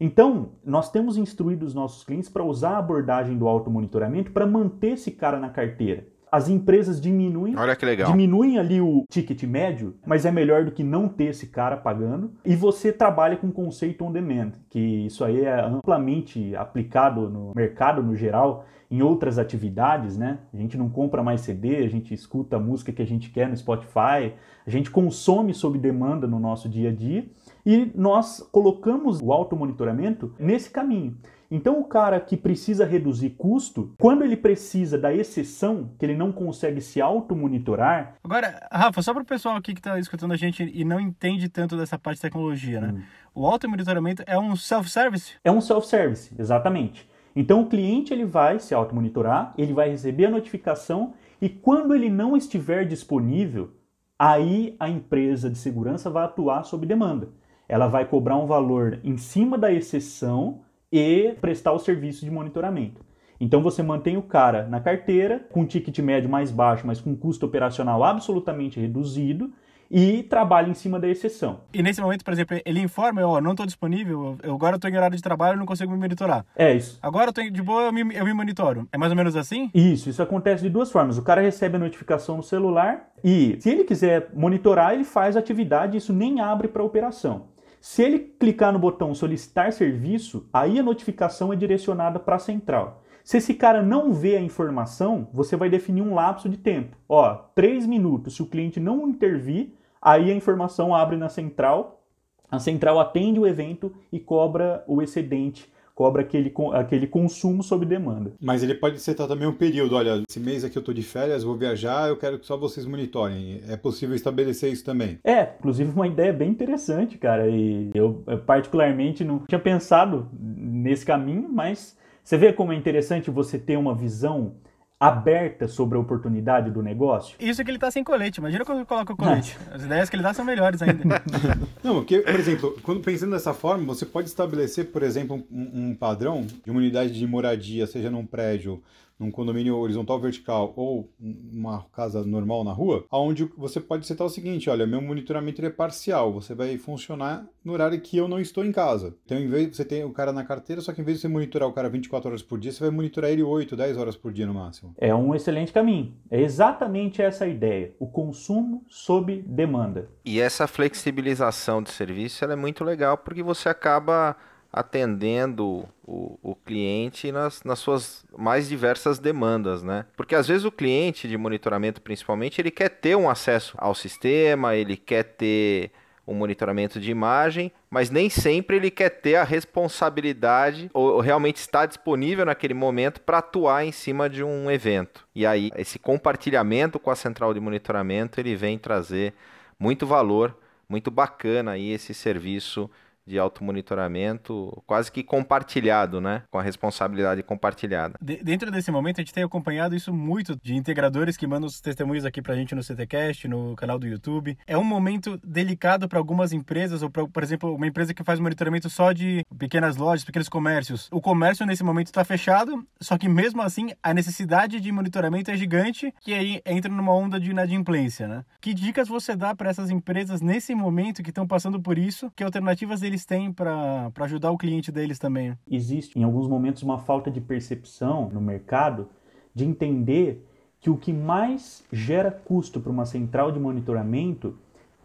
Então, 0.00 0.52
nós 0.64 0.90
temos 0.90 1.16
instruído 1.16 1.64
os 1.64 1.74
nossos 1.74 2.02
clientes 2.04 2.28
para 2.28 2.42
usar 2.42 2.70
a 2.70 2.78
abordagem 2.78 3.36
do 3.36 3.46
automonitoramento 3.46 4.32
para 4.32 4.46
manter 4.46 4.92
esse 4.92 5.10
cara 5.10 5.38
na 5.38 5.50
carteira 5.50 6.11
as 6.32 6.48
empresas 6.48 6.98
diminuem, 6.98 7.54
Olha 7.58 7.76
que 7.76 7.84
legal. 7.84 8.10
diminuem 8.10 8.58
ali 8.58 8.80
o 8.80 9.04
ticket 9.10 9.42
médio, 9.42 9.94
mas 10.06 10.24
é 10.24 10.30
melhor 10.30 10.64
do 10.64 10.72
que 10.72 10.82
não 10.82 11.06
ter 11.06 11.24
esse 11.24 11.48
cara 11.48 11.76
pagando. 11.76 12.32
E 12.42 12.56
você 12.56 12.90
trabalha 12.90 13.36
com 13.36 13.48
o 13.48 13.52
conceito 13.52 14.02
on 14.02 14.10
demand, 14.10 14.52
que 14.70 14.80
isso 14.80 15.22
aí 15.22 15.44
é 15.44 15.60
amplamente 15.60 16.56
aplicado 16.56 17.28
no 17.28 17.52
mercado 17.54 18.02
no 18.02 18.16
geral, 18.16 18.64
em 18.90 19.02
outras 19.02 19.38
atividades, 19.38 20.16
né? 20.16 20.38
A 20.54 20.56
gente 20.56 20.76
não 20.78 20.88
compra 20.88 21.22
mais 21.22 21.42
CD, 21.42 21.76
a 21.84 21.88
gente 21.88 22.14
escuta 22.14 22.56
a 22.56 22.60
música 22.60 22.92
que 22.92 23.02
a 23.02 23.06
gente 23.06 23.30
quer 23.30 23.48
no 23.48 23.56
Spotify, 23.56 24.34
a 24.66 24.70
gente 24.70 24.90
consome 24.90 25.52
sob 25.52 25.78
demanda 25.78 26.26
no 26.26 26.38
nosso 26.38 26.66
dia 26.66 26.88
a 26.90 26.94
dia 26.94 27.26
e 27.64 27.90
nós 27.94 28.40
colocamos 28.50 29.20
o 29.22 29.32
automonitoramento 29.32 30.34
nesse 30.38 30.70
caminho. 30.70 31.16
Então, 31.54 31.78
o 31.78 31.84
cara 31.84 32.18
que 32.18 32.34
precisa 32.34 32.86
reduzir 32.86 33.28
custo, 33.36 33.92
quando 33.98 34.24
ele 34.24 34.38
precisa 34.38 34.96
da 34.96 35.12
exceção, 35.12 35.90
que 35.98 36.06
ele 36.06 36.16
não 36.16 36.32
consegue 36.32 36.80
se 36.80 36.98
auto-monitorar. 36.98 38.14
Agora, 38.24 38.66
Rafa, 38.72 39.02
só 39.02 39.12
para 39.12 39.22
o 39.22 39.26
pessoal 39.26 39.56
aqui 39.56 39.74
que 39.74 39.80
está 39.80 39.98
escutando 39.98 40.32
a 40.32 40.36
gente 40.38 40.62
e 40.74 40.82
não 40.82 40.98
entende 40.98 41.50
tanto 41.50 41.76
dessa 41.76 41.98
parte 41.98 42.16
de 42.16 42.22
tecnologia, 42.22 42.80
né? 42.80 42.94
Hum. 42.94 43.02
O 43.34 43.46
auto-monitoramento 43.46 44.22
é 44.26 44.38
um 44.38 44.56
self-service? 44.56 45.34
É 45.44 45.52
um 45.52 45.60
self-service, 45.60 46.34
exatamente. 46.38 47.06
Então, 47.36 47.60
o 47.60 47.66
cliente 47.66 48.14
ele 48.14 48.24
vai 48.24 48.58
se 48.58 48.72
auto-monitorar, 48.72 49.52
ele 49.58 49.74
vai 49.74 49.90
receber 49.90 50.24
a 50.24 50.30
notificação 50.30 51.12
e 51.38 51.50
quando 51.50 51.94
ele 51.94 52.08
não 52.08 52.34
estiver 52.34 52.86
disponível, 52.86 53.72
aí 54.18 54.74
a 54.80 54.88
empresa 54.88 55.50
de 55.50 55.58
segurança 55.58 56.08
vai 56.08 56.24
atuar 56.24 56.64
sob 56.64 56.86
demanda. 56.86 57.28
Ela 57.68 57.88
vai 57.88 58.06
cobrar 58.06 58.38
um 58.38 58.46
valor 58.46 59.00
em 59.04 59.18
cima 59.18 59.58
da 59.58 59.70
exceção 59.70 60.62
e 60.92 61.34
prestar 61.40 61.72
o 61.72 61.78
serviço 61.78 62.24
de 62.24 62.30
monitoramento. 62.30 63.00
Então 63.40 63.60
você 63.60 63.82
mantém 63.82 64.16
o 64.16 64.22
cara 64.22 64.68
na 64.68 64.80
carteira, 64.80 65.40
com 65.50 65.66
ticket 65.66 65.98
médio 65.98 66.30
mais 66.30 66.52
baixo, 66.52 66.86
mas 66.86 67.00
com 67.00 67.16
custo 67.16 67.46
operacional 67.46 68.04
absolutamente 68.04 68.78
reduzido, 68.78 69.52
e 69.92 70.22
trabalha 70.22 70.70
em 70.70 70.74
cima 70.74 70.98
da 70.98 71.06
exceção. 71.06 71.60
E 71.74 71.82
nesse 71.82 72.00
momento, 72.00 72.24
por 72.24 72.32
exemplo, 72.32 72.58
ele 72.64 72.80
informa, 72.80 73.20
ó, 73.26 73.36
oh, 73.36 73.40
não 73.42 73.50
estou 73.50 73.66
disponível, 73.66 74.38
eu 74.42 74.54
agora 74.54 74.76
estou 74.76 74.90
em 74.90 74.96
horário 74.96 75.14
de 75.14 75.22
trabalho, 75.22 75.58
não 75.58 75.66
consigo 75.66 75.92
me 75.92 75.98
monitorar. 75.98 76.46
É 76.56 76.74
isso. 76.74 76.98
Agora 77.02 77.28
eu 77.28 77.32
tô 77.32 77.42
de 77.42 77.62
boa, 77.62 77.82
eu 77.82 77.92
me, 77.92 78.00
eu 78.14 78.24
me 78.24 78.32
monitoro. 78.32 78.88
É 78.90 78.96
mais 78.96 79.12
ou 79.12 79.16
menos 79.16 79.36
assim? 79.36 79.70
Isso, 79.74 80.08
isso 80.08 80.22
acontece 80.22 80.62
de 80.62 80.70
duas 80.70 80.90
formas. 80.90 81.18
O 81.18 81.22
cara 81.22 81.42
recebe 81.42 81.76
a 81.76 81.78
notificação 81.78 82.38
no 82.38 82.42
celular 82.42 83.10
e, 83.22 83.58
se 83.60 83.68
ele 83.68 83.84
quiser 83.84 84.30
monitorar, 84.32 84.94
ele 84.94 85.04
faz 85.04 85.36
atividade, 85.36 85.98
isso 85.98 86.12
nem 86.12 86.40
abre 86.40 86.68
para 86.68 86.82
operação. 86.82 87.51
Se 87.82 88.00
ele 88.00 88.20
clicar 88.20 88.72
no 88.72 88.78
botão 88.78 89.12
solicitar 89.12 89.72
serviço, 89.72 90.48
aí 90.52 90.78
a 90.78 90.84
notificação 90.84 91.52
é 91.52 91.56
direcionada 91.56 92.20
para 92.20 92.36
a 92.36 92.38
central. 92.38 93.02
Se 93.24 93.38
esse 93.38 93.54
cara 93.54 93.82
não 93.82 94.12
vê 94.12 94.36
a 94.36 94.40
informação, 94.40 95.28
você 95.32 95.56
vai 95.56 95.68
definir 95.68 96.00
um 96.00 96.14
lapso 96.14 96.48
de 96.48 96.56
tempo. 96.56 96.96
Ó, 97.08 97.34
três 97.56 97.84
minutos. 97.84 98.36
Se 98.36 98.42
o 98.42 98.46
cliente 98.46 98.78
não 98.78 99.08
intervir, 99.08 99.74
aí 100.00 100.30
a 100.30 100.34
informação 100.34 100.94
abre 100.94 101.16
na 101.16 101.28
central. 101.28 102.04
A 102.48 102.60
central 102.60 103.00
atende 103.00 103.40
o 103.40 103.46
evento 103.48 103.92
e 104.12 104.20
cobra 104.20 104.84
o 104.86 105.02
excedente 105.02 105.68
cobra 105.94 106.22
aquele, 106.22 106.52
aquele 106.72 107.06
consumo 107.06 107.62
sob 107.62 107.84
demanda. 107.84 108.32
Mas 108.40 108.62
ele 108.62 108.74
pode 108.74 108.98
setar 109.00 109.28
também 109.28 109.46
um 109.46 109.52
período, 109.52 109.96
olha, 109.96 110.22
esse 110.28 110.40
mês 110.40 110.64
aqui 110.64 110.76
eu 110.76 110.80
estou 110.80 110.94
de 110.94 111.02
férias, 111.02 111.44
vou 111.44 111.56
viajar, 111.56 112.08
eu 112.08 112.16
quero 112.16 112.38
que 112.38 112.46
só 112.46 112.56
vocês 112.56 112.86
monitorem. 112.86 113.60
É 113.68 113.76
possível 113.76 114.14
estabelecer 114.14 114.72
isso 114.72 114.84
também? 114.84 115.18
É, 115.24 115.50
inclusive 115.58 115.90
uma 115.90 116.06
ideia 116.06 116.32
bem 116.32 116.50
interessante, 116.50 117.18
cara, 117.18 117.48
e 117.48 117.90
eu, 117.94 118.22
eu 118.26 118.38
particularmente 118.38 119.24
não 119.24 119.40
tinha 119.46 119.58
pensado 119.58 120.28
nesse 120.40 121.04
caminho, 121.04 121.48
mas 121.50 121.96
você 122.22 122.36
vê 122.36 122.52
como 122.52 122.72
é 122.72 122.76
interessante 122.76 123.30
você 123.30 123.58
ter 123.58 123.76
uma 123.76 123.94
visão 123.94 124.54
aberta 125.02 125.66
sobre 125.66 125.98
a 125.98 126.00
oportunidade 126.00 126.70
do 126.70 126.80
negócio? 126.80 127.34
Isso 127.40 127.64
que 127.64 127.70
ele 127.72 127.78
tá 127.78 127.90
sem 127.90 128.04
colete. 128.04 128.38
Imagina 128.38 128.64
quando 128.64 128.86
coloca 128.86 129.12
o 129.12 129.16
colete. 129.16 129.58
As 129.72 129.82
ideias 129.82 130.08
que 130.08 130.14
ele 130.14 130.22
dá 130.22 130.32
são 130.32 130.44
melhores 130.44 130.80
ainda. 130.80 131.02
Não, 131.82 131.96
porque, 131.96 132.20
por 132.20 132.38
exemplo, 132.38 132.78
quando 132.84 133.00
pensando 133.00 133.32
dessa 133.32 133.52
forma, 133.52 133.84
você 133.84 134.06
pode 134.06 134.28
estabelecer, 134.28 134.92
por 134.92 135.02
exemplo, 135.02 135.44
um, 135.50 135.90
um 135.90 135.94
padrão 135.96 136.46
de 136.64 136.70
uma 136.70 136.78
unidade 136.78 137.18
de 137.18 137.26
moradia, 137.26 137.84
seja 137.84 138.12
num 138.12 138.24
prédio 138.24 138.80
num 139.22 139.30
condomínio 139.30 139.76
horizontal 139.76 140.20
vertical 140.20 140.72
ou 140.76 141.08
uma 141.20 141.84
casa 141.92 142.24
normal 142.24 142.64
na 142.64 142.72
rua, 142.72 143.04
onde 143.10 143.44
você 143.56 143.80
pode 143.80 144.06
setar 144.06 144.26
o 144.26 144.30
seguinte, 144.30 144.68
olha, 144.68 144.86
meu 144.86 145.00
monitoramento 145.00 145.64
é 145.64 145.70
parcial, 145.70 146.32
você 146.32 146.54
vai 146.54 146.76
funcionar 146.76 147.46
no 147.64 147.72
horário 147.72 148.00
que 148.00 148.16
eu 148.16 148.26
não 148.26 148.40
estou 148.40 148.64
em 148.64 148.72
casa. 148.72 149.14
Então, 149.24 149.38
em 149.38 149.48
vez 149.48 149.70
de 149.70 149.76
você 149.76 149.84
ter 149.84 150.04
o 150.04 150.10
cara 150.10 150.32
na 150.32 150.44
carteira, 150.44 150.82
só 150.82 150.92
que 150.92 151.00
em 151.00 151.04
vez 151.04 151.18
de 151.18 151.22
você 151.22 151.28
monitorar 151.28 151.68
o 151.68 151.72
cara 151.72 151.88
24 151.88 152.28
horas 152.28 152.42
por 152.42 152.58
dia, 152.58 152.72
você 152.72 152.80
vai 152.80 152.90
monitorar 152.90 153.30
ele 153.30 153.42
8, 153.42 153.76
10 153.76 153.96
horas 153.96 154.16
por 154.16 154.32
dia 154.32 154.46
no 154.46 154.54
máximo. 154.54 154.94
É 154.98 155.14
um 155.14 155.34
excelente 155.34 155.72
caminho. 155.72 156.14
É 156.30 156.40
exatamente 156.40 157.22
essa 157.22 157.44
a 157.44 157.48
ideia, 157.48 157.92
o 157.98 158.06
consumo 158.06 158.84
sob 158.88 159.42
demanda. 159.46 160.08
E 160.24 160.40
essa 160.40 160.66
flexibilização 160.66 161.82
de 161.82 161.90
serviço 161.90 162.44
é 162.44 162.56
muito 162.56 162.84
legal 162.84 163.16
porque 163.18 163.42
você 163.42 163.68
acaba 163.68 164.36
atendendo 164.72 165.86
o, 166.02 166.38
o 166.42 166.54
cliente 166.54 167.30
nas, 167.30 167.62
nas 167.62 167.78
suas 167.78 168.24
mais 168.36 168.68
diversas 168.68 169.18
demandas, 169.18 169.82
né? 169.82 170.06
Porque 170.16 170.34
às 170.34 170.48
vezes 170.48 170.64
o 170.64 170.72
cliente 170.72 171.28
de 171.28 171.36
monitoramento, 171.36 172.00
principalmente, 172.00 172.60
ele 172.60 172.70
quer 172.70 172.88
ter 172.88 173.14
um 173.14 173.28
acesso 173.28 173.74
ao 173.76 173.94
sistema, 173.94 174.74
ele 174.74 174.96
quer 174.96 175.24
ter 175.24 175.92
um 176.26 176.34
monitoramento 176.34 177.00
de 177.00 177.10
imagem, 177.10 177.72
mas 177.90 178.08
nem 178.08 178.30
sempre 178.30 178.76
ele 178.76 178.90
quer 178.90 179.10
ter 179.10 179.34
a 179.34 179.44
responsabilidade 179.44 180.88
ou, 180.94 181.14
ou 181.14 181.20
realmente 181.20 181.56
estar 181.56 181.84
disponível 181.84 182.46
naquele 182.46 182.74
momento 182.74 183.20
para 183.20 183.38
atuar 183.38 183.84
em 183.84 183.92
cima 183.92 184.30
de 184.30 184.42
um 184.42 184.70
evento. 184.70 185.26
E 185.34 185.44
aí 185.44 185.70
esse 185.76 185.98
compartilhamento 185.98 186.98
com 186.98 187.10
a 187.10 187.16
central 187.16 187.52
de 187.52 187.60
monitoramento 187.60 188.40
ele 188.40 188.54
vem 188.54 188.78
trazer 188.78 189.34
muito 189.78 190.06
valor, 190.06 190.56
muito 190.88 191.10
bacana 191.10 191.72
aí 191.72 191.90
esse 191.90 192.14
serviço 192.14 192.88
de 193.26 193.38
automonitoramento 193.38 194.82
quase 194.86 195.10
que 195.10 195.22
compartilhado, 195.22 196.20
né? 196.20 196.42
Com 196.50 196.58
a 196.58 196.62
responsabilidade 196.62 197.42
compartilhada. 197.42 198.14
De 198.20 198.36
dentro 198.42 198.70
desse 198.70 198.90
momento, 198.90 199.18
a 199.18 199.22
gente 199.22 199.32
tem 199.32 199.44
acompanhado 199.44 199.94
isso 199.94 200.12
muito 200.12 200.56
de 200.62 200.74
integradores 200.74 201.36
que 201.36 201.46
mandam 201.46 201.66
os 201.66 201.80
testemunhos 201.80 202.24
aqui 202.24 202.42
pra 202.42 202.54
gente 202.54 202.74
no 202.74 202.82
CTCast, 202.82 203.48
no 203.48 203.74
canal 203.76 203.98
do 203.98 204.06
YouTube. 204.06 204.58
É 204.66 204.76
um 204.76 204.84
momento 204.84 205.38
delicado 205.44 206.08
para 206.08 206.18
algumas 206.18 206.52
empresas, 206.52 207.02
ou 207.02 207.10
pra, 207.10 207.26
por 207.26 207.42
exemplo, 207.42 207.74
uma 207.74 207.86
empresa 207.86 208.12
que 208.14 208.24
faz 208.24 208.40
monitoramento 208.40 208.90
só 208.90 209.12
de 209.12 209.44
pequenas 209.58 209.96
lojas, 209.96 210.24
pequenos 210.24 210.48
comércios. 210.48 211.08
O 211.12 211.20
comércio 211.20 211.64
nesse 211.66 211.84
momento 211.84 212.06
está 212.06 212.24
fechado, 212.24 212.84
só 213.00 213.16
que 213.16 213.28
mesmo 213.28 213.62
assim 213.62 213.90
a 214.02 214.12
necessidade 214.12 214.80
de 214.80 214.92
monitoramento 214.92 215.50
é 215.50 215.56
gigante, 215.56 216.12
que 216.20 216.34
aí 216.34 216.60
entra 216.66 216.90
numa 216.90 217.14
onda 217.14 217.38
de 217.38 217.50
inadimplência, 217.50 218.26
né? 218.26 218.44
Que 218.60 218.74
dicas 218.74 219.08
você 219.08 219.36
dá 219.36 219.54
para 219.54 219.70
essas 219.70 219.90
empresas 219.90 220.40
nesse 220.40 220.74
momento 220.74 221.22
que 221.22 221.30
estão 221.30 221.46
passando 221.46 221.80
por 221.80 221.98
isso? 221.98 222.30
Que 222.34 222.44
alternativas 222.44 223.02
eles 223.12 223.26
têm 223.26 223.52
para 223.52 224.10
ajudar 224.20 224.50
o 224.50 224.58
cliente 224.58 224.90
deles 224.90 225.18
também? 225.18 225.56
Existe, 225.70 226.18
em 226.18 226.24
alguns 226.24 226.48
momentos, 226.48 226.82
uma 226.82 226.98
falta 226.98 227.30
de 227.30 227.40
percepção 227.40 228.30
no 228.32 228.40
mercado 228.40 229.08
de 229.54 229.64
entender 229.64 230.46
que 230.80 230.88
o 230.88 230.96
que 230.96 231.12
mais 231.12 231.84
gera 231.92 232.30
custo 232.30 232.80
para 232.80 232.90
uma 232.90 233.04
central 233.04 233.52
de 233.52 233.60
monitoramento 233.60 234.56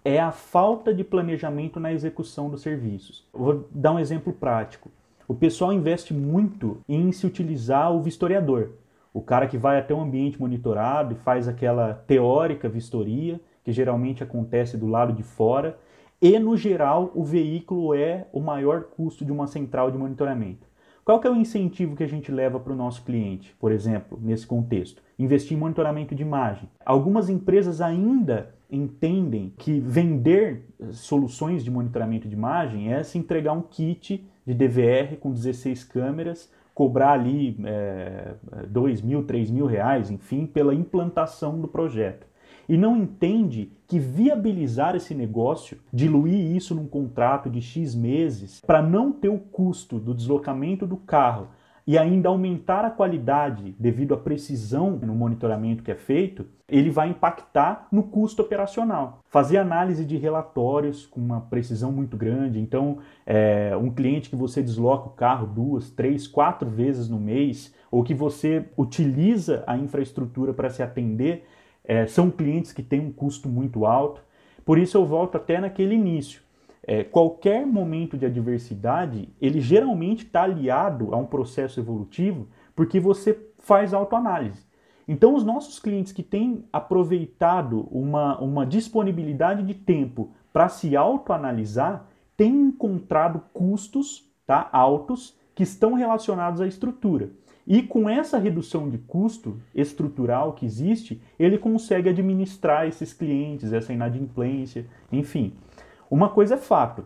é 0.04 0.20
a 0.20 0.32
falta 0.32 0.94
de 0.94 1.04
planejamento 1.04 1.80
na 1.80 1.92
execução 1.92 2.50
dos 2.50 2.62
serviços. 2.62 3.28
vou 3.34 3.68
dar 3.70 3.92
um 3.92 4.00
exemplo 4.00 4.32
prático. 4.32 4.90
O 5.28 5.36
pessoal 5.36 5.74
investe 5.74 6.14
muito 6.14 6.78
em 6.88 7.12
se 7.12 7.28
utilizar 7.28 7.94
o 7.94 8.02
vistoriador. 8.02 8.70
O 9.14 9.22
cara 9.22 9.48
que 9.48 9.58
vai 9.58 9.78
até 9.78 9.94
um 9.94 10.02
ambiente 10.02 10.40
monitorado 10.40 11.14
e 11.14 11.18
faz 11.18 11.48
aquela 11.48 11.94
teórica 12.08 12.70
vistoria, 12.70 13.40
que 13.66 13.74
geralmente 13.74 14.24
acontece 14.24 14.78
do 14.78 14.88
lado 14.88 15.12
de 15.12 15.24
fora, 15.24 15.78
e, 16.22 16.40
no 16.40 16.58
geral, 16.58 17.12
o 17.14 17.24
veículo 17.24 17.94
é 17.94 18.28
o 18.34 18.40
maior 18.40 18.86
custo 18.86 19.24
de 19.24 19.32
uma 19.32 19.46
central 19.46 19.92
de 19.92 19.98
monitoramento. 19.98 20.66
Qual 21.06 21.20
que 21.20 21.28
é 21.28 21.32
o 21.32 21.36
incentivo 21.36 21.96
que 21.96 22.04
a 22.04 22.08
gente 22.08 22.32
leva 22.32 22.60
para 22.60 22.74
o 22.74 22.76
nosso 22.76 23.04
cliente, 23.04 23.56
por 23.60 23.72
exemplo, 23.72 24.20
nesse 24.22 24.46
contexto? 24.46 25.02
Investir 25.18 25.56
em 25.56 25.60
monitoramento 25.60 26.16
de 26.16 26.24
imagem. 26.24 26.68
Algumas 26.84 27.30
empresas 27.30 27.82
ainda 27.82 28.54
entendem 28.70 29.54
que 29.58 29.80
vender 29.80 30.66
soluções 30.92 31.64
de 31.64 31.72
monitoramento 31.72 32.28
de 32.28 32.36
imagem 32.36 32.92
é 32.92 33.04
se 33.04 33.18
entregar 33.18 33.54
um 33.54 33.62
kit 33.62 34.28
de 34.46 34.54
DVR 34.54 35.16
com 35.18 35.32
16 35.32 35.84
câmeras, 35.86 36.52
cobrar 36.74 37.12
ali 37.12 37.58
é, 37.64 38.34
2 38.68 39.02
mil, 39.02 39.24
3 39.24 39.50
mil 39.50 39.66
reais, 39.66 40.12
enfim, 40.12 40.46
pela 40.46 40.74
implantação 40.74 41.62
do 41.62 41.68
projeto 41.68 42.28
e 42.68 42.78
não 42.78 42.98
entende 42.98 43.72
que 43.88 44.00
viabilizar 44.00 44.96
esse 44.96 45.16
negócio, 45.16 45.78
diluir 45.94 46.56
isso 46.56 46.76
num 46.76 46.88
contrato 46.88 47.50
de 47.50 47.62
X 47.62 47.96
meses, 47.96 48.62
para 48.66 48.82
não 48.82 49.12
ter 49.12 49.30
o 49.30 49.40
custo 49.40 50.00
do 50.00 50.14
deslocamento 50.14 50.86
do 50.86 50.98
carro 50.98 51.48
e 51.88 51.98
ainda 51.98 52.28
aumentar 52.28 52.84
a 52.84 52.92
qualidade 52.92 53.74
devido 53.80 54.14
à 54.14 54.18
precisão 54.18 55.00
no 55.02 55.16
monitoramento 55.16 55.82
que 55.82 55.90
é 55.90 55.96
feito, 55.96 56.46
ele 56.68 56.90
vai 56.90 57.10
impactar 57.10 57.88
no 57.90 58.04
custo 58.04 58.42
operacional. 58.42 59.20
Fazer 59.30 59.58
análise 59.58 60.04
de 60.04 60.18
relatórios 60.18 61.06
com 61.06 61.22
uma 61.22 61.40
precisão 61.40 61.90
muito 61.94 62.18
grande. 62.18 62.60
Então, 62.60 62.98
é, 63.26 63.74
um 63.78 63.90
cliente 63.90 64.30
que 64.30 64.36
você 64.36 64.62
desloca 64.62 65.08
o 65.08 65.14
carro 65.14 65.48
duas, 65.48 65.90
três, 65.90 66.28
quatro 66.28 66.70
vezes 66.70 67.08
no 67.08 67.18
mês, 67.18 67.74
ou 67.90 68.04
que 68.04 68.14
você 68.14 68.66
utiliza 68.78 69.64
a 69.66 69.78
infraestrutura 69.78 70.54
para 70.54 70.70
se 70.70 70.84
atender, 70.84 71.46
é, 71.88 72.06
são 72.06 72.30
clientes 72.30 72.74
que 72.74 72.84
têm 72.84 73.00
um 73.00 73.12
custo 73.12 73.48
muito 73.48 73.86
alto. 73.86 74.22
Por 74.66 74.78
isso 74.78 74.98
eu 74.98 75.06
volto 75.06 75.38
até 75.38 75.60
naquele 75.60 75.96
início. 75.96 76.42
É, 76.84 77.04
qualquer 77.04 77.66
momento 77.66 78.18
de 78.18 78.26
adversidade, 78.26 79.30
ele 79.42 79.62
geralmente 79.62 80.26
está 80.26 80.44
aliado 80.44 81.14
a 81.16 81.18
um 81.18 81.26
processo 81.26 81.80
evolutivo, 81.80 82.48
porque 82.76 83.00
você 83.00 83.40
faz 83.58 83.94
autoanálise. 83.94 84.68
Então, 85.08 85.36
os 85.36 85.44
nossos 85.44 85.80
clientes 85.80 86.12
que 86.12 86.22
têm 86.22 86.66
aproveitado 86.72 87.88
uma, 87.90 88.38
uma 88.40 88.66
disponibilidade 88.66 89.64
de 89.64 89.74
tempo 89.74 90.32
para 90.52 90.68
se 90.68 90.96
autoanalisar, 90.96 92.06
têm 92.36 92.54
encontrado 92.54 93.42
custos 93.54 94.30
tá, 94.46 94.70
altos 94.72 95.38
que 95.56 95.64
estão 95.64 95.94
relacionados 95.94 96.60
à 96.60 96.68
estrutura. 96.68 97.32
E 97.68 97.84
com 97.84 98.10
essa 98.10 98.38
redução 98.38 98.90
de 98.90 98.98
custo 98.98 99.60
estrutural 99.76 100.54
que 100.54 100.66
existe, 100.66 101.22
ele 101.38 101.58
consegue 101.58 102.08
administrar 102.08 102.88
esses 102.88 103.12
clientes, 103.12 103.74
essa 103.74 103.92
inadimplência, 103.92 104.86
enfim. 105.12 105.54
Uma 106.10 106.30
coisa 106.30 106.56
é 106.56 106.58
fato: 106.58 107.06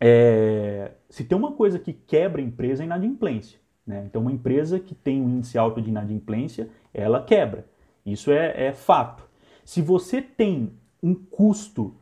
é, 0.00 0.92
se 1.10 1.24
tem 1.24 1.36
uma 1.36 1.50
coisa 1.50 1.80
que 1.80 1.92
quebra 1.92 2.40
a 2.40 2.44
empresa 2.44 2.84
é 2.84 2.86
inadimplência. 2.86 3.58
Né? 3.84 4.04
Então, 4.06 4.22
uma 4.22 4.30
empresa 4.30 4.78
que 4.78 4.94
tem 4.94 5.20
um 5.20 5.28
índice 5.28 5.58
alto 5.58 5.82
de 5.82 5.88
inadimplência, 5.88 6.68
ela 6.94 7.22
quebra. 7.22 7.66
Isso 8.06 8.30
é, 8.30 8.68
é 8.68 8.72
fato. 8.72 9.28
Se 9.64 9.82
você 9.82 10.22
tem 10.22 10.72
um 11.02 11.14
custo 11.14 11.94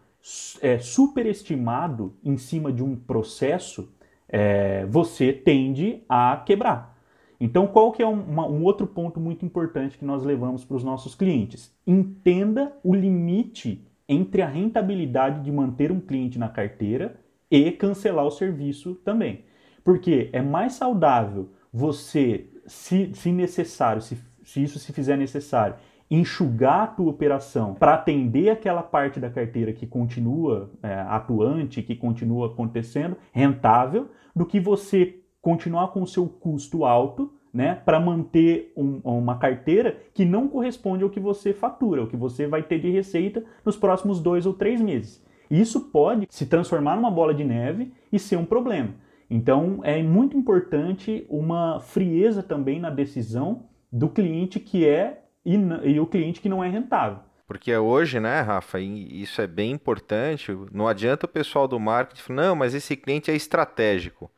é, 0.61 0.79
superestimado 0.79 2.15
em 2.23 2.37
cima 2.37 2.71
de 2.73 2.83
um 2.83 2.95
processo, 2.95 3.89
é, 4.29 4.85
você 4.87 5.33
tende 5.33 6.03
a 6.09 6.43
quebrar. 6.45 6.96
Então, 7.41 7.67
qual 7.67 7.93
que 7.93 8.03
é 8.03 8.07
uma, 8.07 8.47
um 8.47 8.63
outro 8.65 8.87
ponto 8.87 9.21
muito 9.21 9.45
importante 9.45 9.99
que 9.99 10.05
nós 10.05 10.25
levamos 10.25 10.65
para 10.65 10.77
os 10.77 10.85
nossos 10.85 11.15
clientes? 11.15 11.75
Entenda 11.87 12.73
o 12.83 12.95
limite 12.95 13.87
entre 14.09 14.43
a 14.43 14.49
rentabilidade 14.49 15.43
de 15.43 15.53
manter 15.53 15.93
um 15.93 16.01
cliente 16.01 16.39
na 16.39 16.49
carteira 16.49 17.19
e 17.51 17.71
cancelar 17.73 18.25
o 18.25 18.31
serviço 18.31 18.95
também. 19.05 19.45
Porque 19.85 20.31
é 20.33 20.41
mais 20.41 20.75
saudável 20.75 21.51
você, 21.73 22.47
se, 22.67 23.11
se 23.15 23.31
necessário, 23.31 24.01
se, 24.01 24.19
se 24.43 24.63
isso 24.63 24.79
se 24.79 24.93
fizer 24.93 25.17
necessário, 25.17 25.77
enxugar 26.11 26.83
a 26.83 26.87
tua 26.87 27.11
operação 27.11 27.75
para 27.75 27.95
atender 27.95 28.49
aquela 28.49 28.83
parte 28.83 29.19
da 29.19 29.29
carteira 29.29 29.73
que 29.73 29.87
continua 29.87 30.71
é, 30.83 30.95
atuante, 30.95 31.83
que 31.83 31.97
continua 31.97 32.47
acontecendo, 32.47 33.17
rentável, 33.33 34.09
do 34.35 34.47
que 34.47 34.61
você 34.61 35.21
continuar 35.47 35.93
com 35.93 36.03
o 36.03 36.07
seu 36.09 36.27
custo 36.27 36.85
alto, 36.85 37.33
né, 37.55 37.81
para 37.85 38.01
manter 38.01 38.73
um, 38.77 39.01
uma 39.05 39.39
carteira 39.39 39.97
que 40.13 40.25
não 40.25 40.49
corresponde 40.49 41.05
ao 41.05 41.09
que 41.09 41.21
você 41.21 41.53
fatura, 41.53 42.03
o 42.03 42.09
que 42.09 42.17
você 42.17 42.49
vai 42.49 42.65
ter 42.65 42.81
de 42.81 42.91
receita 42.91 43.45
nos 43.65 43.77
próximos 43.77 44.21
dois 44.21 44.45
ou 44.45 44.53
três 44.53 44.81
meses. 44.81 45.25
Isso 45.49 45.83
pode 45.93 46.27
se 46.29 46.47
transformar 46.47 46.97
numa 46.97 47.13
bola 47.13 47.33
de 47.33 47.45
neve 47.45 47.93
e 48.13 48.19
ser 48.19 48.35
um 48.35 48.45
problema. 48.45 48.93
Então 49.31 49.79
é 49.85 50.03
muito 50.03 50.37
importante 50.37 51.25
uma 51.31 51.79
frieza 51.79 52.43
também 52.43 52.81
na 52.81 52.91
decisão 52.91 53.67
do 53.93 54.09
cliente 54.09 54.59
que 54.59 54.85
é 54.85 55.23
e, 55.45 55.55
e 55.85 56.01
o 56.01 56.07
cliente 56.07 56.41
que 56.41 56.49
não 56.49 56.65
é 56.65 56.69
rentável. 56.69 57.21
Porque 57.47 57.73
hoje, 57.77 58.19
né, 58.19 58.41
Rafa, 58.41 58.81
e 58.81 59.23
isso 59.23 59.41
é 59.41 59.47
bem 59.47 59.71
importante, 59.71 60.51
não 60.73 60.89
adianta 60.89 61.27
o 61.27 61.29
pessoal 61.29 61.69
do 61.69 61.79
marketing 61.79 62.21
falar, 62.21 62.43
não, 62.49 62.57
mas 62.57 62.75
esse 62.75 62.97
cliente 62.97 63.31
é 63.31 63.37
estratégico. 63.37 64.29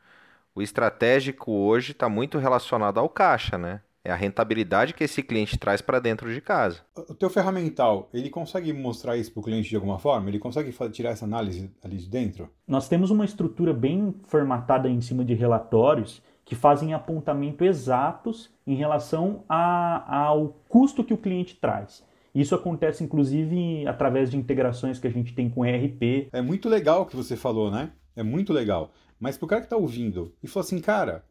O 0.55 0.61
estratégico 0.61 1.51
hoje 1.51 1.91
está 1.91 2.09
muito 2.09 2.37
relacionado 2.37 2.99
ao 2.99 3.07
caixa, 3.07 3.57
né? 3.57 3.81
É 4.03 4.11
a 4.11 4.15
rentabilidade 4.15 4.93
que 4.93 5.03
esse 5.03 5.21
cliente 5.21 5.57
traz 5.57 5.81
para 5.81 5.99
dentro 5.99 6.33
de 6.33 6.39
casa. 6.39 6.79
O 6.95 7.13
teu 7.13 7.29
ferramental, 7.29 8.09
ele 8.13 8.29
consegue 8.29 8.71
mostrar 8.71 9.17
isso 9.17 9.31
para 9.31 9.41
o 9.41 9.43
cliente 9.43 9.69
de 9.69 9.75
alguma 9.75 9.99
forma? 9.99 10.29
Ele 10.29 10.39
consegue 10.39 10.73
tirar 10.89 11.11
essa 11.11 11.25
análise 11.25 11.69
ali 11.83 11.97
de 11.97 12.07
dentro? 12.07 12.49
Nós 12.67 12.87
temos 12.87 13.11
uma 13.11 13.25
estrutura 13.25 13.73
bem 13.73 14.15
formatada 14.27 14.89
em 14.89 15.01
cima 15.01 15.23
de 15.23 15.33
relatórios 15.33 16.21
que 16.45 16.55
fazem 16.55 16.93
apontamento 16.93 17.63
exatos 17.63 18.49
em 18.65 18.73
relação 18.73 19.43
a, 19.47 20.25
ao 20.27 20.55
custo 20.67 21.03
que 21.03 21.13
o 21.13 21.17
cliente 21.17 21.55
traz. 21.55 22.03
Isso 22.33 22.55
acontece 22.55 23.03
inclusive 23.03 23.85
através 23.85 24.31
de 24.31 24.37
integrações 24.37 24.97
que 24.97 25.07
a 25.07 25.11
gente 25.11 25.33
tem 25.33 25.49
com 25.49 25.65
ERP. 25.65 26.29
É 26.31 26.41
muito 26.41 26.69
legal 26.69 27.01
o 27.01 27.05
que 27.05 27.15
você 27.15 27.35
falou, 27.35 27.69
né? 27.69 27.91
É 28.15 28.23
muito 28.23 28.51
legal. 28.51 28.91
Mas 29.19 29.37
para 29.37 29.45
o 29.45 29.49
cara 29.49 29.61
que 29.61 29.65
está 29.65 29.77
ouvindo 29.77 30.33
e 30.41 30.47
falou 30.47 30.65
assim, 30.65 30.79
cara, 30.79 31.23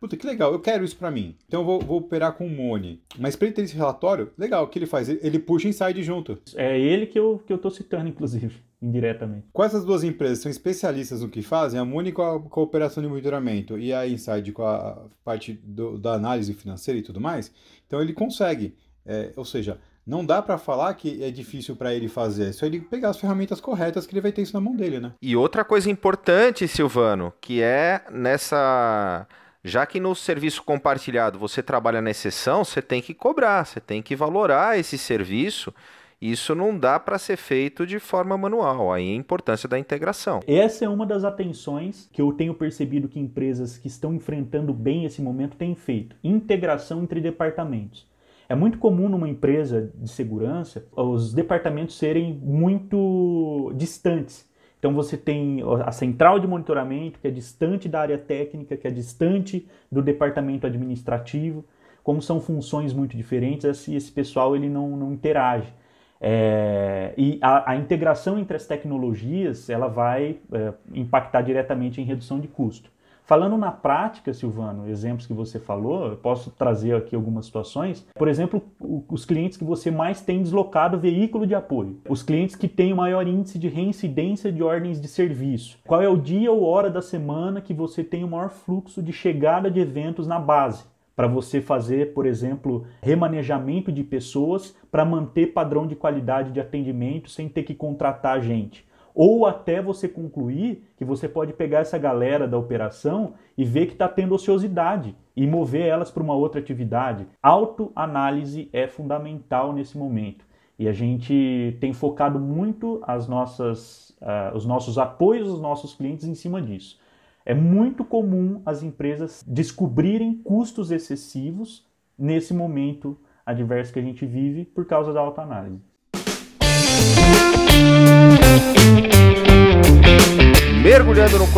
Puta, 0.00 0.16
que 0.16 0.26
legal, 0.26 0.50
eu 0.50 0.58
quero 0.58 0.82
isso 0.82 0.96
para 0.96 1.10
mim. 1.10 1.36
Então 1.46 1.60
eu 1.60 1.66
vou, 1.66 1.78
vou 1.78 1.98
operar 1.98 2.32
com 2.32 2.46
o 2.46 2.50
Mone. 2.50 3.02
Mas 3.18 3.36
para 3.36 3.48
ele 3.48 3.54
ter 3.54 3.62
esse 3.62 3.76
relatório, 3.76 4.32
legal, 4.38 4.64
o 4.64 4.66
que 4.66 4.78
ele 4.78 4.86
faz? 4.86 5.10
Ele, 5.10 5.20
ele 5.22 5.38
puxa 5.38 5.68
inside 5.68 6.02
junto. 6.02 6.38
É 6.56 6.80
ele 6.80 7.06
que 7.06 7.18
eu, 7.18 7.42
que 7.46 7.52
eu 7.52 7.58
tô 7.58 7.68
citando, 7.68 8.08
inclusive, 8.08 8.62
indiretamente. 8.80 9.48
Quais 9.52 9.74
as 9.74 9.84
duas 9.84 10.02
empresas 10.02 10.38
são 10.38 10.50
especialistas 10.50 11.20
no 11.20 11.28
que 11.28 11.42
fazem? 11.42 11.78
A 11.78 11.84
Mone 11.84 12.12
com 12.12 12.22
a, 12.22 12.40
com 12.40 12.60
a 12.60 12.62
operação 12.62 13.02
de 13.02 13.10
monitoramento 13.10 13.78
e 13.78 13.92
a 13.92 14.08
Inside 14.08 14.52
com 14.52 14.64
a 14.64 15.06
parte 15.22 15.52
do, 15.62 15.98
da 15.98 16.14
análise 16.14 16.54
financeira 16.54 16.98
e 16.98 17.02
tudo 17.02 17.20
mais. 17.20 17.52
Então 17.86 18.00
ele 18.00 18.14
consegue. 18.14 18.74
É, 19.04 19.32
ou 19.36 19.44
seja, 19.44 19.78
não 20.06 20.24
dá 20.24 20.42
para 20.42 20.58
falar 20.58 20.94
que 20.94 21.22
é 21.22 21.30
difícil 21.30 21.76
para 21.76 21.94
ele 21.94 22.08
fazer, 22.08 22.48
é 22.48 22.52
só 22.52 22.66
ele 22.66 22.80
pegar 22.80 23.10
as 23.10 23.18
ferramentas 23.18 23.60
corretas 23.60 24.06
que 24.06 24.14
ele 24.14 24.20
vai 24.20 24.32
ter 24.32 24.42
isso 24.42 24.54
na 24.54 24.60
mão 24.60 24.74
dele, 24.74 24.98
né? 25.00 25.12
E 25.20 25.36
outra 25.36 25.64
coisa 25.64 25.90
importante, 25.90 26.66
Silvano, 26.66 27.32
que 27.40 27.62
é 27.62 28.02
nessa 28.10 29.26
já 29.62 29.84
que 29.84 30.00
no 30.00 30.14
serviço 30.14 30.62
compartilhado 30.62 31.38
você 31.38 31.62
trabalha 31.62 32.00
na 32.00 32.10
exceção, 32.10 32.64
você 32.64 32.80
tem 32.80 33.02
que 33.02 33.12
cobrar, 33.12 33.64
você 33.64 33.78
tem 33.78 34.00
que 34.00 34.16
valorar 34.16 34.78
esse 34.78 34.96
serviço. 34.96 35.72
Isso 36.20 36.54
não 36.54 36.76
dá 36.76 37.00
para 37.00 37.18
ser 37.18 37.38
feito 37.38 37.86
de 37.86 37.98
forma 37.98 38.36
manual. 38.36 38.92
Aí 38.92 39.10
a 39.10 39.14
importância 39.14 39.66
da 39.66 39.78
integração. 39.78 40.40
Essa 40.46 40.84
é 40.84 40.88
uma 40.88 41.06
das 41.06 41.24
atenções 41.24 42.10
que 42.12 42.20
eu 42.20 42.30
tenho 42.32 42.52
percebido 42.52 43.08
que 43.08 43.18
empresas 43.18 43.78
que 43.78 43.88
estão 43.88 44.12
enfrentando 44.12 44.74
bem 44.74 45.06
esse 45.06 45.22
momento 45.22 45.56
têm 45.56 45.74
feito: 45.74 46.16
integração 46.22 47.02
entre 47.02 47.22
departamentos. 47.22 48.06
É 48.50 48.54
muito 48.56 48.78
comum 48.78 49.08
numa 49.08 49.28
empresa 49.28 49.92
de 49.94 50.10
segurança 50.10 50.84
os 50.96 51.32
departamentos 51.32 51.96
serem 51.96 52.34
muito 52.34 53.72
distantes. 53.76 54.44
Então 54.76 54.92
você 54.92 55.16
tem 55.16 55.62
a 55.86 55.92
central 55.92 56.40
de 56.40 56.48
monitoramento, 56.48 57.20
que 57.20 57.28
é 57.28 57.30
distante 57.30 57.88
da 57.88 58.00
área 58.00 58.18
técnica, 58.18 58.76
que 58.76 58.88
é 58.88 58.90
distante 58.90 59.68
do 59.92 60.02
departamento 60.02 60.66
administrativo. 60.66 61.64
Como 62.02 62.20
são 62.20 62.40
funções 62.40 62.92
muito 62.92 63.16
diferentes, 63.16 63.64
esse, 63.66 63.94
esse 63.94 64.10
pessoal 64.10 64.56
ele 64.56 64.68
não, 64.68 64.96
não 64.96 65.12
interage. 65.12 65.72
É, 66.20 67.14
e 67.16 67.38
a, 67.40 67.70
a, 67.70 67.76
integração 67.76 68.36
entre 68.36 68.56
as 68.56 68.66
tecnologias 68.66 69.70
ela 69.70 69.86
vai 69.86 70.40
é, 70.52 70.74
impactar 70.92 71.42
diretamente 71.42 72.00
em 72.00 72.04
redução 72.04 72.40
de 72.40 72.48
custo. 72.48 72.90
Falando 73.30 73.56
na 73.56 73.70
prática, 73.70 74.34
Silvano, 74.34 74.88
exemplos 74.88 75.24
que 75.24 75.32
você 75.32 75.60
falou, 75.60 76.08
eu 76.08 76.16
posso 76.16 76.50
trazer 76.50 76.96
aqui 76.96 77.14
algumas 77.14 77.46
situações. 77.46 78.04
Por 78.12 78.26
exemplo, 78.26 78.60
os 79.08 79.24
clientes 79.24 79.56
que 79.56 79.62
você 79.62 79.88
mais 79.88 80.20
tem 80.20 80.42
deslocado 80.42 80.98
veículo 80.98 81.46
de 81.46 81.54
apoio. 81.54 82.00
Os 82.08 82.24
clientes 82.24 82.56
que 82.56 82.66
têm 82.66 82.92
o 82.92 82.96
maior 82.96 83.24
índice 83.28 83.56
de 83.56 83.68
reincidência 83.68 84.50
de 84.50 84.64
ordens 84.64 85.00
de 85.00 85.06
serviço. 85.06 85.78
Qual 85.86 86.02
é 86.02 86.08
o 86.08 86.16
dia 86.16 86.50
ou 86.50 86.64
hora 86.64 86.90
da 86.90 87.00
semana 87.00 87.60
que 87.60 87.72
você 87.72 88.02
tem 88.02 88.24
o 88.24 88.28
maior 88.28 88.50
fluxo 88.50 89.00
de 89.00 89.12
chegada 89.12 89.70
de 89.70 89.78
eventos 89.78 90.26
na 90.26 90.40
base? 90.40 90.82
Para 91.14 91.28
você 91.28 91.60
fazer, 91.60 92.12
por 92.12 92.26
exemplo, 92.26 92.84
remanejamento 93.00 93.92
de 93.92 94.02
pessoas 94.02 94.76
para 94.90 95.04
manter 95.04 95.52
padrão 95.52 95.86
de 95.86 95.94
qualidade 95.94 96.50
de 96.50 96.58
atendimento 96.58 97.30
sem 97.30 97.48
ter 97.48 97.62
que 97.62 97.76
contratar 97.76 98.42
gente 98.42 98.89
ou 99.14 99.46
até 99.46 99.80
você 99.82 100.08
concluir 100.08 100.84
que 100.96 101.04
você 101.04 101.28
pode 101.28 101.52
pegar 101.52 101.80
essa 101.80 101.98
galera 101.98 102.46
da 102.46 102.58
operação 102.58 103.34
e 103.56 103.64
ver 103.64 103.86
que 103.86 103.92
está 103.92 104.08
tendo 104.08 104.34
ociosidade 104.34 105.14
e 105.36 105.46
mover 105.46 105.86
elas 105.86 106.10
para 106.10 106.22
uma 106.22 106.34
outra 106.34 106.60
atividade. 106.60 107.26
Autoanálise 107.42 108.68
é 108.72 108.86
fundamental 108.86 109.72
nesse 109.72 109.96
momento. 109.96 110.44
E 110.78 110.88
a 110.88 110.92
gente 110.92 111.76
tem 111.78 111.92
focado 111.92 112.40
muito 112.40 113.02
as 113.06 113.28
nossas, 113.28 114.10
uh, 114.20 114.56
os 114.56 114.64
nossos 114.64 114.96
apoios 114.96 115.48
aos 115.48 115.60
nossos 115.60 115.94
clientes 115.94 116.26
em 116.26 116.34
cima 116.34 116.62
disso. 116.62 116.98
É 117.44 117.54
muito 117.54 118.04
comum 118.04 118.62
as 118.64 118.82
empresas 118.82 119.44
descobrirem 119.46 120.34
custos 120.34 120.90
excessivos 120.90 121.86
nesse 122.18 122.54
momento 122.54 123.18
adverso 123.44 123.92
que 123.92 123.98
a 123.98 124.02
gente 124.02 124.24
vive 124.24 124.64
por 124.64 124.86
causa 124.86 125.12
da 125.12 125.20
autoanálise. 125.20 125.89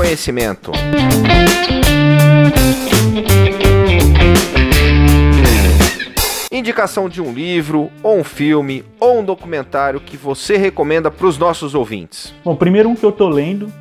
Conhecimento. 0.03 0.73
Indicação 6.51 7.09
de 7.09 7.23
um 7.23 7.33
livro, 7.33 7.89
ou 8.03 8.19
um 8.19 8.25
filme, 8.25 8.85
ou 8.99 9.21
um 9.21 9.25
documentário 9.25 10.01
que 10.01 10.17
você 10.17 10.57
recomenda 10.57 11.09
para 11.09 11.27
os 11.27 11.39
nossos 11.39 11.73
ouvintes. 11.77 12.35
Bom, 12.45 12.57
primeiro 12.57 12.89
um 12.89 12.97
que 12.97 13.05
eu 13.05 13.11
estou 13.11 13.29
lendo, 13.29 13.73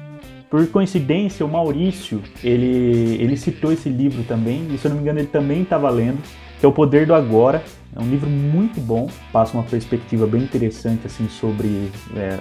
por 0.47 0.65
coincidência, 0.67 1.43
o 1.43 1.49
Maurício, 1.49 2.21
ele, 2.43 3.17
ele 3.19 3.35
citou 3.35 3.71
esse 3.71 3.89
livro 3.89 4.23
também, 4.23 4.67
e 4.71 4.77
se 4.77 4.85
eu 4.85 4.89
não 4.89 4.97
me 4.97 5.01
engano 5.01 5.19
ele 5.19 5.27
também 5.27 5.63
estava 5.63 5.89
lendo, 5.89 6.19
que 6.59 6.65
é 6.65 6.69
O 6.69 6.71
Poder 6.71 7.07
do 7.07 7.15
Agora. 7.15 7.63
É 7.95 7.99
um 7.99 8.09
livro 8.09 8.29
muito 8.29 8.79
bom, 8.79 9.09
passa 9.33 9.57
uma 9.57 9.63
perspectiva 9.63 10.27
bem 10.27 10.43
interessante 10.43 11.07
assim 11.07 11.27
sobre 11.27 11.91
é, 12.15 12.37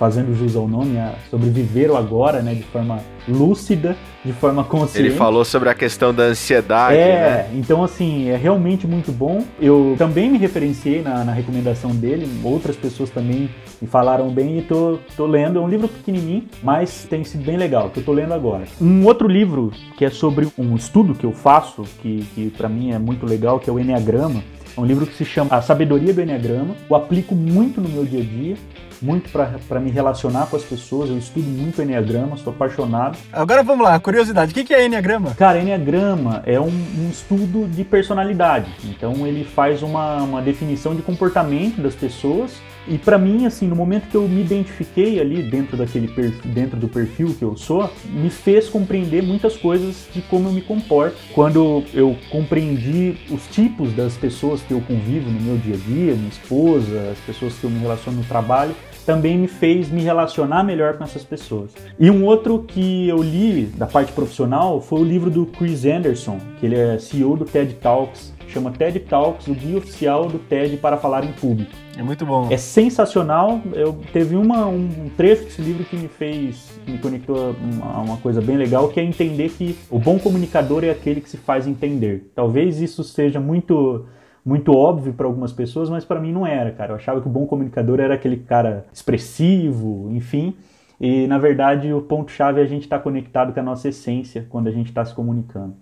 fazendo 0.00 0.34
jus 0.34 0.56
ao 0.56 0.66
nome, 0.66 0.98
a 0.98 1.12
sobreviver 1.30 1.90
o 1.90 1.96
agora, 1.96 2.40
né, 2.40 2.54
de 2.54 2.62
forma 2.62 3.00
lúcida, 3.28 3.94
de 4.24 4.32
forma 4.32 4.64
consciente. 4.64 5.08
Ele 5.08 5.14
falou 5.14 5.44
sobre 5.44 5.68
a 5.68 5.74
questão 5.74 6.14
da 6.14 6.22
ansiedade, 6.22 6.96
é, 6.96 7.46
né? 7.46 7.50
então 7.52 7.84
assim, 7.84 8.30
é 8.30 8.36
realmente 8.36 8.86
muito 8.86 9.12
bom. 9.12 9.44
Eu 9.60 9.94
também 9.98 10.30
me 10.30 10.38
referenciei 10.38 11.02
na, 11.02 11.22
na 11.22 11.32
recomendação 11.32 11.90
dele, 11.90 12.26
outras 12.42 12.76
pessoas 12.76 13.10
também 13.10 13.50
me 13.80 13.86
falaram 13.86 14.30
bem 14.30 14.60
e 14.60 14.62
tô, 14.62 14.98
tô 15.14 15.26
lendo. 15.26 15.58
É 15.58 15.62
um 15.62 15.68
livro 15.68 15.86
pequenininho, 15.86 16.44
mas 16.62 17.04
tem 17.04 17.22
sido 17.22 17.44
bem 17.44 17.58
legal, 17.58 17.90
que 17.90 18.00
eu 18.00 18.04
tô 18.04 18.12
lendo 18.12 18.32
agora. 18.32 18.64
Um 18.80 19.04
outro 19.04 19.28
livro 19.28 19.70
que 19.98 20.04
é 20.06 20.10
sobre 20.10 20.48
um 20.56 20.76
estudo 20.76 21.14
que 21.14 21.24
eu 21.24 21.32
faço, 21.32 21.82
que, 22.00 22.24
que 22.34 22.48
para 22.56 22.70
mim 22.70 22.92
é 22.92 22.98
muito 22.98 23.26
legal, 23.26 23.60
que 23.60 23.68
é 23.68 23.72
o 23.72 23.78
Enneagrama. 23.78 24.42
É 24.76 24.80
um 24.80 24.84
livro 24.84 25.04
que 25.04 25.14
se 25.14 25.24
chama 25.24 25.54
A 25.54 25.60
Sabedoria 25.60 26.14
do 26.14 26.22
Enneagrama. 26.22 26.74
Eu 26.88 26.96
aplico 26.96 27.34
muito 27.34 27.80
no 27.80 27.88
meu 27.88 28.04
dia 28.04 28.20
a 28.20 28.24
dia 28.24 28.56
muito 29.02 29.30
para 29.30 29.80
me 29.80 29.90
relacionar 29.90 30.46
com 30.46 30.56
as 30.56 30.62
pessoas. 30.62 31.10
Eu 31.10 31.18
estudo 31.18 31.46
muito 31.46 31.80
Enneagrama, 31.82 32.36
sou 32.36 32.52
apaixonado. 32.52 33.18
Agora 33.32 33.62
vamos 33.62 33.84
lá, 33.84 33.98
curiosidade: 33.98 34.52
o 34.52 34.64
que 34.64 34.74
é 34.74 34.86
Enneagrama? 34.86 35.34
Cara, 35.34 35.58
Enneagrama 35.58 36.42
é 36.46 36.60
um, 36.60 36.66
um 36.66 37.08
estudo 37.10 37.68
de 37.68 37.84
personalidade. 37.84 38.70
Então 38.84 39.26
ele 39.26 39.44
faz 39.44 39.82
uma, 39.82 40.22
uma 40.22 40.42
definição 40.42 40.94
de 40.94 41.02
comportamento 41.02 41.80
das 41.80 41.94
pessoas 41.94 42.60
e 42.88 42.98
para 42.98 43.18
mim, 43.18 43.46
assim, 43.46 43.68
no 43.68 43.76
momento 43.76 44.08
que 44.08 44.16
eu 44.16 44.26
me 44.26 44.40
identifiquei 44.40 45.20
ali 45.20 45.42
dentro 45.42 45.76
daquele 45.76 46.08
perfil, 46.08 46.52
dentro 46.52 46.76
do 46.78 46.88
perfil 46.88 47.34
que 47.38 47.44
eu 47.44 47.56
sou, 47.56 47.90
me 48.06 48.30
fez 48.30 48.68
compreender 48.68 49.22
muitas 49.22 49.56
coisas 49.56 50.08
de 50.12 50.22
como 50.22 50.48
eu 50.48 50.52
me 50.52 50.62
comporto. 50.62 51.16
Quando 51.32 51.84
eu 51.92 52.16
compreendi 52.30 53.16
os 53.30 53.46
tipos 53.48 53.92
das 53.92 54.16
pessoas 54.16 54.60
que 54.62 54.72
eu 54.72 54.80
convivo 54.80 55.30
no 55.30 55.40
meu 55.40 55.56
dia 55.58 55.74
a 55.74 55.78
dia, 55.78 56.14
minha 56.14 56.28
esposa, 56.28 57.10
as 57.12 57.18
pessoas 57.18 57.54
que 57.54 57.64
eu 57.64 57.70
me 57.70 57.78
relaciono 57.78 58.18
no 58.18 58.24
trabalho, 58.24 58.74
também 59.10 59.36
me 59.36 59.48
fez 59.48 59.90
me 59.90 60.02
relacionar 60.02 60.62
melhor 60.62 60.96
com 60.96 61.02
essas 61.02 61.24
pessoas. 61.24 61.72
E 61.98 62.08
um 62.08 62.24
outro 62.24 62.62
que 62.62 63.08
eu 63.08 63.20
li 63.20 63.64
da 63.64 63.84
parte 63.84 64.12
profissional 64.12 64.80
foi 64.80 65.00
o 65.00 65.04
livro 65.04 65.28
do 65.28 65.46
Chris 65.46 65.84
Anderson, 65.84 66.38
que 66.60 66.66
ele 66.66 66.76
é 66.76 66.96
CEO 66.96 67.36
do 67.36 67.44
TED 67.44 67.74
Talks, 67.74 68.32
chama 68.46 68.70
TED 68.70 69.00
Talks, 69.00 69.48
o 69.48 69.54
guia 69.54 69.78
oficial 69.78 70.28
do 70.28 70.38
TED 70.38 70.76
para 70.76 70.96
falar 70.96 71.24
em 71.24 71.32
público. 71.32 71.72
É 71.96 72.04
muito 72.04 72.24
bom. 72.24 72.46
É 72.52 72.56
sensacional. 72.56 73.60
Eu 73.72 73.98
teve 74.12 74.36
uma, 74.36 74.64
um 74.66 75.10
trecho 75.16 75.42
desse 75.42 75.60
livro 75.60 75.82
que 75.82 75.96
me 75.96 76.06
fez, 76.06 76.70
me 76.86 76.96
conectou 76.98 77.56
a 77.82 78.00
uma 78.00 78.16
coisa 78.18 78.40
bem 78.40 78.56
legal, 78.56 78.90
que 78.90 79.00
é 79.00 79.02
entender 79.02 79.48
que 79.48 79.76
o 79.90 79.98
bom 79.98 80.20
comunicador 80.20 80.84
é 80.84 80.90
aquele 80.90 81.20
que 81.20 81.28
se 81.28 81.36
faz 81.36 81.66
entender. 81.66 82.30
Talvez 82.32 82.80
isso 82.80 83.02
seja 83.02 83.40
muito 83.40 84.06
muito 84.44 84.72
óbvio 84.72 85.12
para 85.12 85.26
algumas 85.26 85.52
pessoas, 85.52 85.90
mas 85.90 86.04
para 86.04 86.20
mim 86.20 86.32
não 86.32 86.46
era, 86.46 86.70
cara. 86.72 86.92
Eu 86.92 86.96
achava 86.96 87.20
que 87.20 87.26
o 87.26 87.30
bom 87.30 87.46
comunicador 87.46 88.00
era 88.00 88.14
aquele 88.14 88.36
cara 88.36 88.86
expressivo, 88.92 90.10
enfim. 90.12 90.54
E 91.00 91.26
na 91.26 91.38
verdade 91.38 91.92
o 91.92 92.02
ponto-chave 92.02 92.60
é 92.60 92.64
a 92.64 92.66
gente 92.66 92.82
estar 92.82 92.98
tá 92.98 93.02
conectado 93.02 93.52
com 93.52 93.60
a 93.60 93.62
nossa 93.62 93.88
essência 93.88 94.46
quando 94.48 94.68
a 94.68 94.70
gente 94.70 94.88
está 94.88 95.04
se 95.04 95.14
comunicando. 95.14 95.76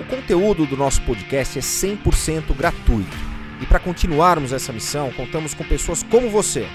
O 0.00 0.16
conteúdo 0.16 0.66
do 0.66 0.76
nosso 0.76 1.02
podcast 1.02 1.58
é 1.58 1.62
100% 1.62 2.56
gratuito. 2.56 3.32
E 3.60 3.66
para 3.66 3.78
continuarmos 3.78 4.52
essa 4.52 4.72
missão, 4.72 5.12
contamos 5.12 5.54
com 5.54 5.62
pessoas 5.62 6.02
como 6.02 6.28
você. 6.28 6.66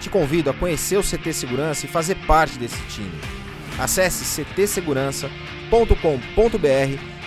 Te 0.00 0.08
convido 0.08 0.50
a 0.50 0.54
conhecer 0.54 0.96
o 0.96 1.02
CT 1.02 1.32
Segurança 1.32 1.86
e 1.86 1.88
fazer 1.88 2.14
parte 2.26 2.58
desse 2.58 2.80
time. 2.86 3.41
Acesse 3.82 4.44
ctsegurança.com.br 4.44 5.32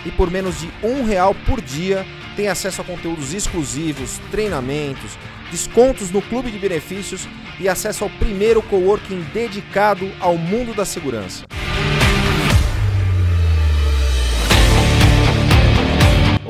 e 0.06 0.10
por 0.12 0.30
menos 0.30 0.58
de 0.58 0.70
um 0.82 1.04
real 1.04 1.34
por 1.44 1.60
dia 1.60 2.06
tem 2.34 2.48
acesso 2.48 2.80
a 2.80 2.84
conteúdos 2.84 3.34
exclusivos, 3.34 4.18
treinamentos, 4.30 5.18
descontos 5.50 6.10
no 6.10 6.22
clube 6.22 6.50
de 6.50 6.58
benefícios 6.58 7.28
e 7.60 7.68
acesso 7.68 8.04
ao 8.04 8.10
primeiro 8.10 8.62
coworking 8.62 9.20
dedicado 9.34 10.10
ao 10.18 10.38
mundo 10.38 10.74
da 10.74 10.86
segurança. 10.86 11.44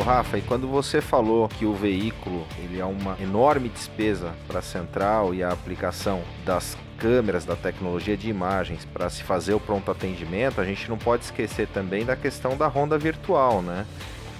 Rafa, 0.06 0.38
e 0.38 0.42
quando 0.42 0.68
você 0.68 1.00
falou 1.00 1.48
que 1.48 1.66
o 1.66 1.74
veículo 1.74 2.46
ele 2.62 2.78
é 2.78 2.84
uma 2.84 3.16
enorme 3.20 3.68
despesa 3.68 4.36
para 4.46 4.60
a 4.60 4.62
central 4.62 5.34
e 5.34 5.42
a 5.42 5.50
aplicação 5.50 6.22
das 6.44 6.78
câmeras, 6.98 7.44
da 7.44 7.56
tecnologia 7.56 8.16
de 8.16 8.28
imagens 8.28 8.84
para 8.84 9.08
se 9.10 9.22
fazer 9.22 9.54
o 9.54 9.60
pronto 9.60 9.90
atendimento, 9.90 10.60
a 10.60 10.64
gente 10.64 10.88
não 10.88 10.98
pode 10.98 11.24
esquecer 11.24 11.68
também 11.68 12.04
da 12.04 12.16
questão 12.16 12.56
da 12.56 12.66
ronda 12.66 12.98
virtual, 12.98 13.62
né? 13.62 13.86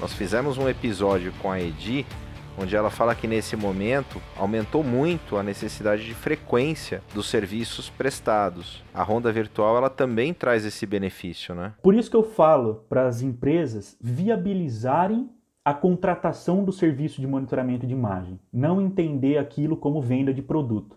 Nós 0.00 0.12
fizemos 0.12 0.58
um 0.58 0.68
episódio 0.68 1.32
com 1.40 1.50
a 1.50 1.60
Edi, 1.60 2.04
onde 2.58 2.74
ela 2.74 2.90
fala 2.90 3.14
que 3.14 3.26
nesse 3.26 3.56
momento 3.56 4.20
aumentou 4.36 4.82
muito 4.82 5.36
a 5.36 5.42
necessidade 5.42 6.04
de 6.04 6.14
frequência 6.14 7.02
dos 7.14 7.28
serviços 7.28 7.90
prestados. 7.90 8.82
A 8.94 9.02
ronda 9.02 9.30
virtual 9.30 9.76
ela 9.76 9.90
também 9.90 10.32
traz 10.32 10.64
esse 10.64 10.86
benefício, 10.86 11.54
né? 11.54 11.74
Por 11.82 11.94
isso 11.94 12.10
que 12.10 12.16
eu 12.16 12.22
falo 12.22 12.84
para 12.88 13.06
as 13.06 13.22
empresas 13.22 13.96
viabilizarem 14.00 15.30
a 15.64 15.74
contratação 15.74 16.62
do 16.62 16.70
serviço 16.70 17.20
de 17.20 17.26
monitoramento 17.26 17.88
de 17.88 17.92
imagem, 17.92 18.38
não 18.52 18.80
entender 18.80 19.36
aquilo 19.36 19.76
como 19.76 20.00
venda 20.00 20.32
de 20.32 20.40
produto. 20.40 20.96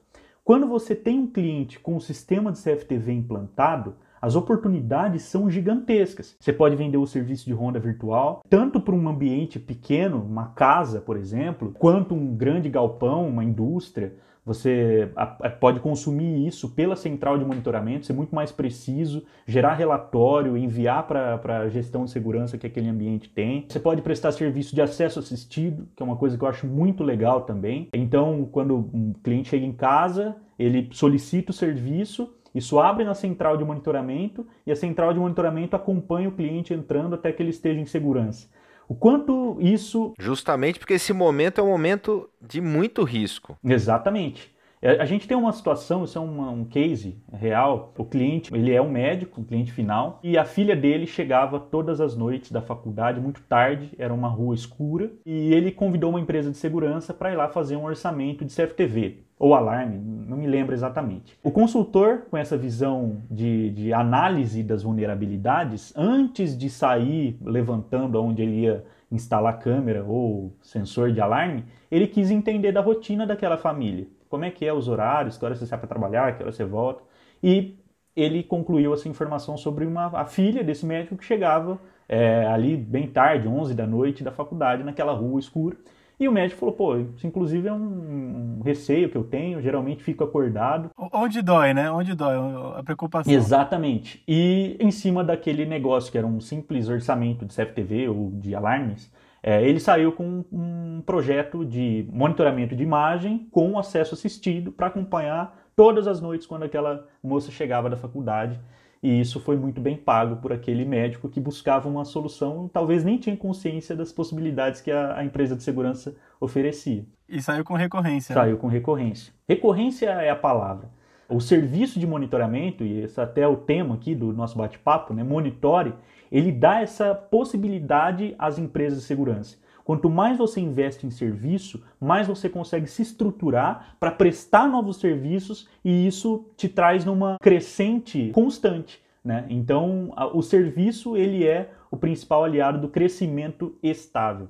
Quando 0.49 0.65
você 0.65 0.95
tem 0.95 1.19
um 1.19 1.27
cliente 1.27 1.79
com 1.79 1.95
o 1.95 2.01
sistema 2.01 2.51
de 2.51 2.57
CFTV 2.57 3.13
implantado, 3.13 3.93
as 4.19 4.35
oportunidades 4.35 5.21
são 5.21 5.47
gigantescas. 5.47 6.35
Você 6.39 6.51
pode 6.51 6.75
vender 6.75 6.97
o 6.97 7.05
serviço 7.05 7.45
de 7.45 7.53
ronda 7.53 7.79
virtual 7.79 8.41
tanto 8.49 8.81
para 8.81 8.95
um 8.95 9.07
ambiente 9.07 9.59
pequeno, 9.59 10.17
uma 10.17 10.47
casa, 10.47 11.01
por 11.01 11.17
exemplo, 11.17 11.71
quanto 11.77 12.15
um 12.15 12.35
grande 12.35 12.67
galpão, 12.67 13.27
uma 13.27 13.43
indústria. 13.43 14.15
Você 14.45 15.11
pode 15.59 15.79
consumir 15.79 16.47
isso 16.47 16.69
pela 16.69 16.95
central 16.95 17.37
de 17.37 17.45
monitoramento, 17.45 18.05
ser 18.05 18.13
muito 18.13 18.33
mais 18.33 18.51
preciso, 18.51 19.23
gerar 19.45 19.75
relatório, 19.75 20.57
enviar 20.57 21.05
para 21.05 21.61
a 21.61 21.69
gestão 21.69 22.05
de 22.05 22.11
segurança 22.11 22.57
que 22.57 22.65
aquele 22.65 22.89
ambiente 22.89 23.29
tem. 23.29 23.65
Você 23.67 23.79
pode 23.79 24.01
prestar 24.01 24.31
serviço 24.31 24.73
de 24.73 24.81
acesso 24.81 25.19
assistido, 25.19 25.87
que 25.95 26.01
é 26.01 26.05
uma 26.05 26.15
coisa 26.15 26.37
que 26.37 26.43
eu 26.43 26.47
acho 26.47 26.65
muito 26.65 27.03
legal 27.03 27.41
também. 27.41 27.89
Então, 27.93 28.47
quando 28.51 28.89
um 28.93 29.13
cliente 29.23 29.49
chega 29.49 29.65
em 29.65 29.73
casa, 29.73 30.35
ele 30.57 30.89
solicita 30.91 31.51
o 31.51 31.53
serviço, 31.53 32.33
isso 32.55 32.79
abre 32.79 33.03
na 33.03 33.13
central 33.13 33.55
de 33.57 33.63
monitoramento 33.63 34.47
e 34.65 34.71
a 34.71 34.75
central 34.75 35.13
de 35.13 35.19
monitoramento 35.19 35.75
acompanha 35.75 36.29
o 36.29 36.31
cliente 36.31 36.73
entrando 36.73 37.13
até 37.13 37.31
que 37.31 37.43
ele 37.43 37.51
esteja 37.51 37.79
em 37.79 37.85
segurança. 37.85 38.47
O 38.89 38.95
quanto 38.95 39.55
isso. 39.61 40.13
Justamente 40.17 40.79
porque 40.79 40.95
esse 40.95 41.13
momento 41.13 41.61
é 41.61 41.63
um 41.63 41.67
momento 41.67 42.27
de 42.41 42.59
muito 42.59 43.03
risco. 43.03 43.55
Exatamente. 43.63 44.51
É, 44.81 45.01
a 45.01 45.05
gente 45.05 45.27
tem 45.27 45.35
uma 45.35 45.51
situação, 45.51 46.05
isso 46.05 46.17
é 46.17 46.21
uma, 46.21 46.49
um 46.49 46.63
case 46.63 47.21
real. 47.33 47.93
O 47.97 48.05
cliente, 48.05 48.53
ele 48.55 48.71
é 48.71 48.81
um 48.81 48.89
médico, 48.89 49.41
um 49.41 49.43
cliente 49.43 49.73
final, 49.73 50.19
e 50.23 50.37
a 50.37 50.45
filha 50.45 50.73
dele 50.75 51.05
chegava 51.05 51.59
todas 51.59 51.99
as 51.99 52.15
noites 52.15 52.49
da 52.51 52.61
faculdade, 52.61 53.19
muito 53.19 53.41
tarde, 53.41 53.91
era 53.97 54.13
uma 54.13 54.29
rua 54.29 54.55
escura, 54.55 55.11
e 55.25 55.53
ele 55.53 55.71
convidou 55.71 56.11
uma 56.11 56.19
empresa 56.19 56.49
de 56.49 56.55
segurança 56.55 57.13
para 57.13 57.31
ir 57.31 57.35
lá 57.35 57.49
fazer 57.49 57.75
um 57.75 57.83
orçamento 57.83 58.45
de 58.45 58.55
CFTV 58.55 59.25
ou 59.37 59.53
alarme, 59.53 59.97
não 59.97 60.35
me 60.35 60.45
lembro 60.45 60.73
exatamente. 60.73 61.37
O 61.41 61.49
consultor, 61.49 62.25
com 62.29 62.35
essa 62.35 62.57
visão 62.57 63.21
de, 63.31 63.69
de 63.69 63.93
análise 63.93 64.61
das 64.61 64.83
vulnerabilidades, 64.83 65.93
antes 65.95 66.57
de 66.57 66.69
sair 66.69 67.37
levantando 67.41 68.21
onde 68.21 68.41
ele 68.41 68.61
ia 68.63 68.83
instalar 69.09 69.59
câmera 69.59 70.03
ou 70.03 70.53
sensor 70.61 71.13
de 71.13 71.21
alarme, 71.21 71.63
ele 71.89 72.05
quis 72.05 72.29
entender 72.29 72.73
da 72.73 72.81
rotina 72.81 73.25
daquela 73.25 73.57
família 73.57 74.07
como 74.29 74.45
é 74.45 74.51
que 74.51 74.65
é 74.65 74.73
os 74.73 74.87
horários, 74.87 75.37
que 75.37 75.43
hora 75.43 75.55
você 75.55 75.65
sai 75.65 75.77
para 75.77 75.87
trabalhar, 75.87 76.37
que 76.37 76.43
hora 76.43 76.51
você 76.51 76.63
volta. 76.63 77.03
E 77.43 77.77
ele 78.15 78.43
concluiu 78.43 78.93
essa 78.93 79.09
informação 79.09 79.57
sobre 79.57 79.85
uma, 79.85 80.07
a 80.07 80.25
filha 80.25 80.63
desse 80.63 80.85
médico 80.85 81.17
que 81.17 81.25
chegava 81.25 81.79
é, 82.07 82.45
ali 82.45 82.75
bem 82.75 83.07
tarde, 83.07 83.47
11 83.47 83.73
da 83.73 83.87
noite, 83.87 84.23
da 84.23 84.31
faculdade, 84.31 84.83
naquela 84.83 85.13
rua 85.13 85.39
escura. 85.39 85.75
E 86.19 86.27
o 86.27 86.31
médico 86.33 86.59
falou, 86.59 86.75
pô, 86.75 86.97
isso 86.97 87.25
inclusive 87.25 87.69
é 87.69 87.71
um, 87.71 88.57
um, 88.57 88.61
receio 88.61 89.09
que 89.09 89.15
eu 89.15 89.23
tenho, 89.23 89.61
geralmente 89.61 90.03
fico 90.03 90.21
acordado. 90.21 90.89
Onde 91.13 91.41
dói, 91.41 91.73
né? 91.73 91.89
Onde 91.89 92.13
dói 92.13 92.35
a 92.77 92.83
preocupação. 92.83 93.31
Exatamente. 93.31 94.21
E 94.27 94.75
em 94.81 94.91
cima 94.91 95.23
daquele 95.23 95.65
negócio 95.65 96.11
que 96.11 96.17
era 96.17 96.27
um 96.27 96.41
simples 96.41 96.89
orçamento 96.89 97.45
de 97.45 97.55
CFTV 97.55 98.09
ou 98.09 98.31
de 98.31 98.53
alarmes, 98.53 99.09
é, 99.41 99.63
ele 99.63 99.79
saiu 99.79 100.11
com 100.11 100.43
um 100.51 101.01
projeto 101.05 101.65
de 101.65 102.07
monitoramento 102.11 102.75
de 102.75 102.83
imagem 102.83 103.47
com 103.51 103.77
acesso 103.79 104.13
assistido 104.13 104.71
para 104.71 104.87
acompanhar 104.87 105.57
todas 105.75 106.07
as 106.07 106.19
noites 106.19 106.45
quando 106.45 106.63
aquela 106.63 107.07
moça 107.23 107.51
chegava 107.51 107.89
da 107.89 107.95
faculdade. 107.95 108.59
E 109.01 109.21
isso 109.21 109.39
foi 109.39 109.55
muito 109.55 109.79
bem 109.79 109.95
pago 109.95 110.35
por 110.37 110.51
aquele 110.51 110.83
médico 110.83 111.29
que 111.29 111.39
buscava 111.39 111.87
uma 111.87 112.03
solução, 112.03 112.67
talvez 112.67 113.05
nem 113.05 113.17
tinha 113.17 113.35
consciência 113.35 113.95
das 113.95 114.11
possibilidades 114.11 114.81
que 114.81 114.91
a, 114.91 115.17
a 115.17 115.23
empresa 115.23 115.55
de 115.55 115.63
segurança 115.63 116.17
oferecia. 116.39 117.05
E 117.27 117.41
saiu 117.41 117.63
com 117.63 117.75
recorrência. 117.75 118.33
Saiu 118.33 118.57
com 118.57 118.67
recorrência. 118.67 119.33
Recorrência 119.47 120.09
é 120.09 120.29
a 120.29 120.35
palavra. 120.35 120.89
O 121.29 121.39
serviço 121.39 121.99
de 121.99 122.05
monitoramento, 122.07 122.83
e 122.83 123.01
esse 123.01 123.21
até 123.21 123.41
é 123.41 123.47
o 123.47 123.55
tema 123.55 123.95
aqui 123.95 124.13
do 124.13 124.33
nosso 124.33 124.57
bate-papo, 124.57 125.13
né? 125.13 125.23
monitore, 125.23 125.93
ele 126.31 126.51
dá 126.51 126.81
essa 126.81 127.13
possibilidade 127.13 128.35
às 128.37 128.57
empresas 128.57 128.99
de 128.99 129.05
segurança. 129.05 129.57
Quanto 129.83 130.07
mais 130.07 130.37
você 130.37 130.61
investe 130.61 131.07
em 131.07 131.09
serviço, 131.09 131.81
mais 131.99 132.27
você 132.27 132.47
consegue 132.47 132.85
se 132.85 133.01
estruturar 133.01 133.95
para 133.99 134.11
prestar 134.11 134.67
novos 134.67 134.97
serviços 134.97 135.67
e 135.83 136.05
isso 136.05 136.45
te 136.55 136.69
traz 136.69 137.03
numa 137.03 137.37
crescente 137.41 138.29
constante. 138.31 139.01
Né? 139.25 139.45
Então, 139.49 140.13
o 140.33 140.43
serviço 140.43 141.17
ele 141.17 141.43
é 141.45 141.71
o 141.89 141.97
principal 141.97 142.43
aliado 142.43 142.79
do 142.79 142.87
crescimento 142.87 143.75
estável. 143.81 144.47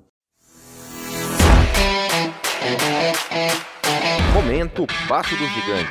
Momento 4.33 4.85
Passo 5.07 5.35
do 5.37 5.45
Gigante. 5.45 5.89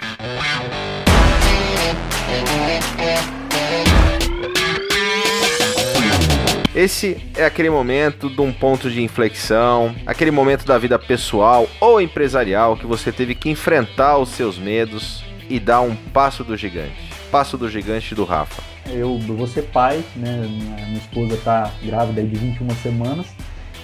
Esse 6.79 7.17
é 7.37 7.45
aquele 7.45 7.69
momento 7.69 8.31
de 8.31 8.41
um 8.41 8.53
ponto 8.53 8.88
de 8.88 9.03
inflexão, 9.03 9.97
aquele 10.07 10.31
momento 10.31 10.64
da 10.64 10.79
vida 10.79 10.97
pessoal 10.97 11.69
ou 11.81 12.01
empresarial 12.01 12.77
que 12.77 12.87
você 12.87 13.11
teve 13.11 13.35
que 13.35 13.51
enfrentar 13.51 14.17
os 14.17 14.29
seus 14.29 14.57
medos 14.57 15.25
e 15.51 15.59
dar 15.59 15.81
um 15.81 15.97
passo 15.97 16.45
do 16.45 16.57
gigante. 16.57 16.95
Passo 17.33 17.59
do 17.59 17.69
gigante 17.69 18.14
do 18.14 18.23
Rafa. 18.23 18.62
Eu 18.87 19.19
vou 19.19 19.49
ser 19.49 19.62
pai, 19.62 20.05
né? 20.14 20.47
Minha, 20.49 20.99
esposa 20.99 21.35
está 21.35 21.73
grávida 21.83 22.23
de 22.23 22.37
21 22.37 22.71
semanas. 22.77 23.27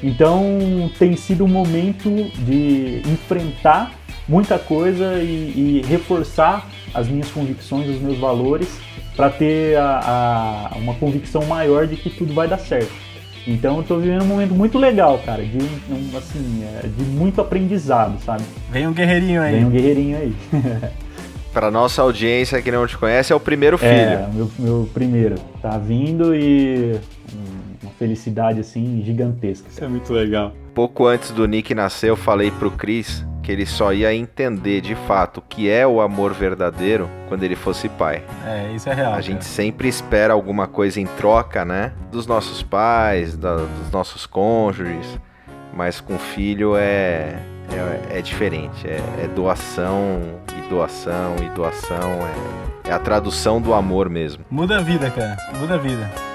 Então 0.01 0.89
tem 0.97 1.17
sido 1.17 1.45
um 1.45 1.49
momento 1.49 2.09
de 2.47 3.03
enfrentar 3.07 3.93
muita 4.29 4.57
coisa 4.57 5.19
e, 5.19 5.83
e 5.83 5.85
reforçar 5.89 6.65
as 6.95 7.09
minhas 7.09 7.29
convicções, 7.33 7.89
os 7.89 8.01
meus 8.01 8.19
valores 8.19 8.69
para 9.17 9.31
ter 9.31 9.77
a, 9.77 10.71
a, 10.73 10.77
uma 10.77 10.95
convicção 10.95 11.45
maior 11.45 11.87
de 11.87 11.97
que 11.97 12.11
tudo 12.11 12.35
vai 12.35 12.49
dar 12.49 12.59
certo. 12.59 12.93
Então 13.47 13.79
eu 13.79 13.83
tô 13.83 13.99
vivendo 13.99 14.23
um 14.23 14.27
momento 14.27 14.55
muito 14.55 14.79
legal, 14.79 15.19
cara, 15.25 15.45
de, 15.45 15.59
um, 15.59 16.17
assim, 16.17 16.65
é, 16.65 16.87
de 16.87 17.05
muito 17.05 17.41
aprendizado, 17.41 18.19
sabe? 18.25 18.43
Vem 18.71 18.87
um 18.87 18.93
guerreirinho 18.93 19.43
aí. 19.43 19.55
Vem 19.55 19.65
um 19.67 19.71
guerreirinho 19.71 20.17
aí. 20.17 20.35
Para 21.53 21.71
nossa 21.71 22.03
audiência 22.03 22.61
que 22.61 22.71
não 22.73 22.85
te 22.85 22.99
conhece, 22.99 23.33
é 23.33 23.37
o 23.37 23.41
primeiro 23.41 23.79
filho. 23.79 23.93
É, 23.93 24.29
meu, 24.33 24.51
meu 24.59 24.91
primeiro. 24.93 25.37
Tá 25.63 25.79
vindo 25.79 26.35
e 26.35 26.99
uma 27.81 27.93
felicidade 27.93 28.59
assim 28.59 29.03
gigantesca. 29.05 29.69
Isso 29.71 29.85
é 29.85 29.87
muito 29.87 30.13
legal. 30.13 30.53
Pouco 30.75 31.07
antes 31.07 31.31
do 31.31 31.47
Nick 31.47 31.73
nascer, 31.73 32.11
eu 32.11 32.17
falei 32.17 32.51
pro 32.51 32.73
Chris 32.73 33.25
que 33.45 33.53
ele 33.53 33.67
só 33.67 33.93
ia 33.93 34.13
entender 34.13 34.81
de 34.81 34.95
fato 34.95 35.39
o 35.39 35.43
que 35.43 35.71
é 35.71 35.87
o 35.87 36.01
amor 36.01 36.33
verdadeiro 36.33 37.09
quando 37.29 37.43
ele 37.43 37.55
fosse 37.55 37.89
pai. 37.91 38.25
É, 38.45 38.73
isso 38.75 38.89
é 38.89 38.95
real. 38.95 39.09
A 39.09 39.11
cara. 39.11 39.23
gente 39.23 39.45
sempre 39.45 39.87
espera 39.87 40.33
alguma 40.33 40.67
coisa 40.67 40.99
em 40.99 41.07
troca, 41.07 41.65
né? 41.65 41.93
Dos 42.11 42.27
nossos 42.27 42.63
pais, 42.63 43.37
da, 43.37 43.57
dos 43.57 43.91
nossos 43.93 44.25
cônjuges. 44.25 45.21
Mas 45.75 46.01
com 46.01 46.19
filho 46.19 46.75
é, 46.75 47.39
é, 47.71 48.19
é 48.19 48.23
diferente. 48.23 48.89
É, 48.89 49.01
é, 49.23 49.29
doação 49.29 50.21
e 50.57 50.69
doação 50.71 51.37
e 51.43 51.49
doação. 51.55 52.13
É, 52.85 52.89
é 52.89 52.93
a 52.93 52.99
tradução 52.99 53.61
do 53.61 53.75
amor 53.75 54.09
mesmo. 54.09 54.45
Muda 54.51 54.79
a 54.79 54.81
vida, 54.81 55.11
cara. 55.11 55.37
Muda 55.61 55.75
a 55.75 55.79
vida. 55.79 56.34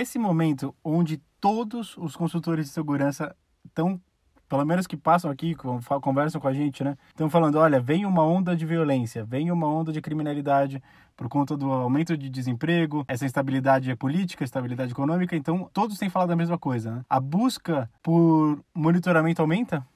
Nesse 0.00 0.18
momento 0.18 0.74
onde 0.82 1.18
todos 1.38 1.94
os 1.98 2.16
consultores 2.16 2.68
de 2.68 2.72
segurança 2.72 3.36
estão 3.66 4.00
pelo 4.48 4.64
menos 4.64 4.86
que 4.86 4.96
passam 4.96 5.30
aqui, 5.30 5.54
conversam 6.00 6.40
com 6.40 6.48
a 6.48 6.54
gente, 6.54 6.82
né? 6.82 6.96
Estão 7.10 7.28
falando, 7.28 7.56
olha, 7.56 7.78
vem 7.78 8.06
uma 8.06 8.24
onda 8.24 8.56
de 8.56 8.64
violência, 8.64 9.22
vem 9.26 9.50
uma 9.50 9.68
onda 9.68 9.92
de 9.92 10.00
criminalidade 10.00 10.82
por 11.14 11.28
conta 11.28 11.54
do 11.54 11.70
aumento 11.70 12.16
de 12.16 12.30
desemprego, 12.30 13.04
essa 13.06 13.26
instabilidade 13.26 13.94
política, 13.94 14.42
estabilidade 14.42 14.92
econômica, 14.92 15.36
então 15.36 15.68
todos 15.70 15.98
têm 15.98 16.08
falado 16.08 16.30
a 16.30 16.36
mesma 16.36 16.56
coisa, 16.56 16.92
né? 16.92 17.04
A 17.06 17.20
busca 17.20 17.90
por 18.02 18.58
monitoramento 18.74 19.42
aumenta? 19.42 19.86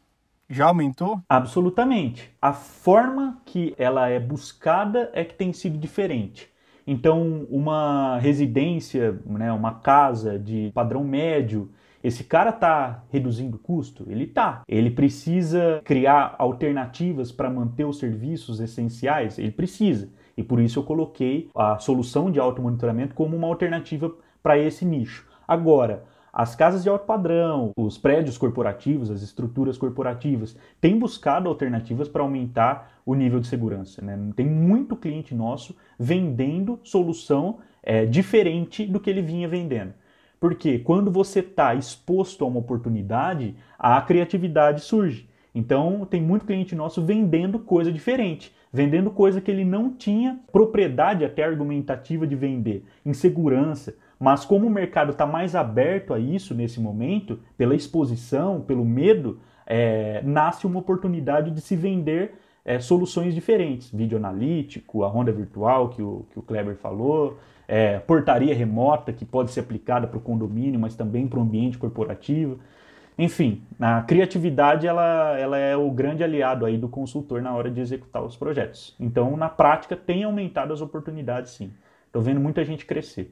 Já 0.50 0.66
aumentou? 0.66 1.22
Absolutamente. 1.26 2.30
A 2.42 2.52
forma 2.52 3.40
que 3.46 3.74
ela 3.78 4.10
é 4.10 4.20
buscada 4.20 5.10
é 5.14 5.24
que 5.24 5.34
tem 5.34 5.50
sido 5.54 5.78
diferente. 5.78 6.52
Então, 6.86 7.46
uma 7.50 8.18
residência, 8.18 9.18
né, 9.24 9.52
uma 9.52 9.74
casa 9.74 10.38
de 10.38 10.70
padrão 10.74 11.02
médio, 11.02 11.70
esse 12.02 12.22
cara 12.22 12.50
está 12.50 13.02
reduzindo 13.10 13.58
custo? 13.58 14.04
Ele 14.08 14.24
está. 14.24 14.62
Ele 14.68 14.90
precisa 14.90 15.80
criar 15.82 16.34
alternativas 16.38 17.32
para 17.32 17.48
manter 17.48 17.86
os 17.86 17.98
serviços 17.98 18.60
essenciais? 18.60 19.38
Ele 19.38 19.50
precisa. 19.50 20.10
E 20.36 20.42
por 20.42 20.60
isso 20.60 20.78
eu 20.78 20.82
coloquei 20.82 21.48
a 21.56 21.78
solução 21.78 22.30
de 22.30 22.38
automonitoramento 22.38 23.14
como 23.14 23.34
uma 23.34 23.46
alternativa 23.46 24.12
para 24.42 24.58
esse 24.58 24.84
nicho. 24.84 25.26
Agora, 25.48 26.04
as 26.36 26.56
casas 26.56 26.82
de 26.82 26.88
alto 26.88 27.06
padrão, 27.06 27.70
os 27.76 27.96
prédios 27.96 28.36
corporativos, 28.36 29.08
as 29.08 29.22
estruturas 29.22 29.78
corporativas 29.78 30.56
têm 30.80 30.98
buscado 30.98 31.48
alternativas 31.48 32.08
para 32.08 32.22
aumentar 32.22 33.00
o 33.06 33.14
nível 33.14 33.38
de 33.38 33.46
segurança. 33.46 34.02
Né? 34.02 34.18
Tem 34.34 34.44
muito 34.44 34.96
cliente 34.96 35.32
nosso 35.32 35.76
vendendo 35.96 36.80
solução 36.82 37.58
é, 37.80 38.04
diferente 38.04 38.84
do 38.84 38.98
que 38.98 39.08
ele 39.08 39.22
vinha 39.22 39.46
vendendo. 39.46 39.94
Porque 40.40 40.80
quando 40.80 41.08
você 41.08 41.38
está 41.38 41.72
exposto 41.72 42.44
a 42.44 42.48
uma 42.48 42.58
oportunidade, 42.58 43.54
a 43.78 44.00
criatividade 44.02 44.80
surge. 44.80 45.28
Então, 45.54 46.04
tem 46.04 46.20
muito 46.20 46.44
cliente 46.44 46.74
nosso 46.74 47.00
vendendo 47.00 47.60
coisa 47.60 47.92
diferente, 47.92 48.52
vendendo 48.72 49.08
coisa 49.08 49.40
que 49.40 49.52
ele 49.52 49.64
não 49.64 49.94
tinha 49.94 50.40
propriedade 50.50 51.24
até 51.24 51.44
argumentativa 51.44 52.26
de 52.26 52.34
vender, 52.34 52.84
insegurança. 53.06 53.94
Mas 54.18 54.44
como 54.44 54.66
o 54.66 54.70
mercado 54.70 55.12
está 55.12 55.27
mais 55.27 55.55
aberto 55.55 56.14
a 56.14 56.18
isso 56.18 56.55
nesse 56.55 56.81
momento, 56.81 57.38
pela 57.57 57.74
exposição, 57.74 58.61
pelo 58.61 58.85
medo, 58.85 59.40
é, 59.66 60.22
nasce 60.24 60.66
uma 60.66 60.79
oportunidade 60.79 61.50
de 61.50 61.61
se 61.61 61.77
vender 61.77 62.35
é, 62.64 62.79
soluções 62.81 63.35
diferentes. 63.35 63.90
Vídeo 63.90 64.16
analítico, 64.16 65.05
a 65.05 65.09
ronda 65.09 65.33
virtual 65.33 65.90
que 65.90 66.03
o, 66.03 66.27
que 66.31 66.38
o 66.38 66.42
Kleber 66.42 66.77
falou, 66.77 67.38
é, 67.68 67.98
portaria 67.98 68.55
remota 68.55 69.12
que 69.12 69.24
pode 69.24 69.50
ser 69.50 69.61
aplicada 69.61 70.07
para 70.07 70.18
o 70.18 70.20
condomínio, 70.20 70.79
mas 70.79 70.94
também 70.94 71.27
para 71.27 71.38
o 71.38 71.42
ambiente 71.42 71.79
corporativo. 71.79 72.59
Enfim, 73.16 73.62
a 73.79 74.03
criatividade 74.03 74.87
ela, 74.87 75.38
ela 75.38 75.57
é 75.57 75.77
o 75.77 75.88
grande 75.90 76.24
aliado 76.24 76.66
aí 76.66 76.77
do 76.77 76.88
consultor 76.88 77.40
na 77.40 77.55
hora 77.55 77.70
de 77.70 77.81
executar 77.81 78.24
os 78.24 78.37
projetos. 78.37 78.96
Então, 78.98 79.37
na 79.37 79.48
prática, 79.48 79.96
tem 79.96 80.24
aumentado 80.24 80.72
as 80.72 80.81
oportunidades 80.81 81.53
sim. 81.53 81.70
Estou 82.07 82.22
vendo 82.22 82.40
muita 82.40 82.64
gente 82.64 82.85
crescer. 82.85 83.31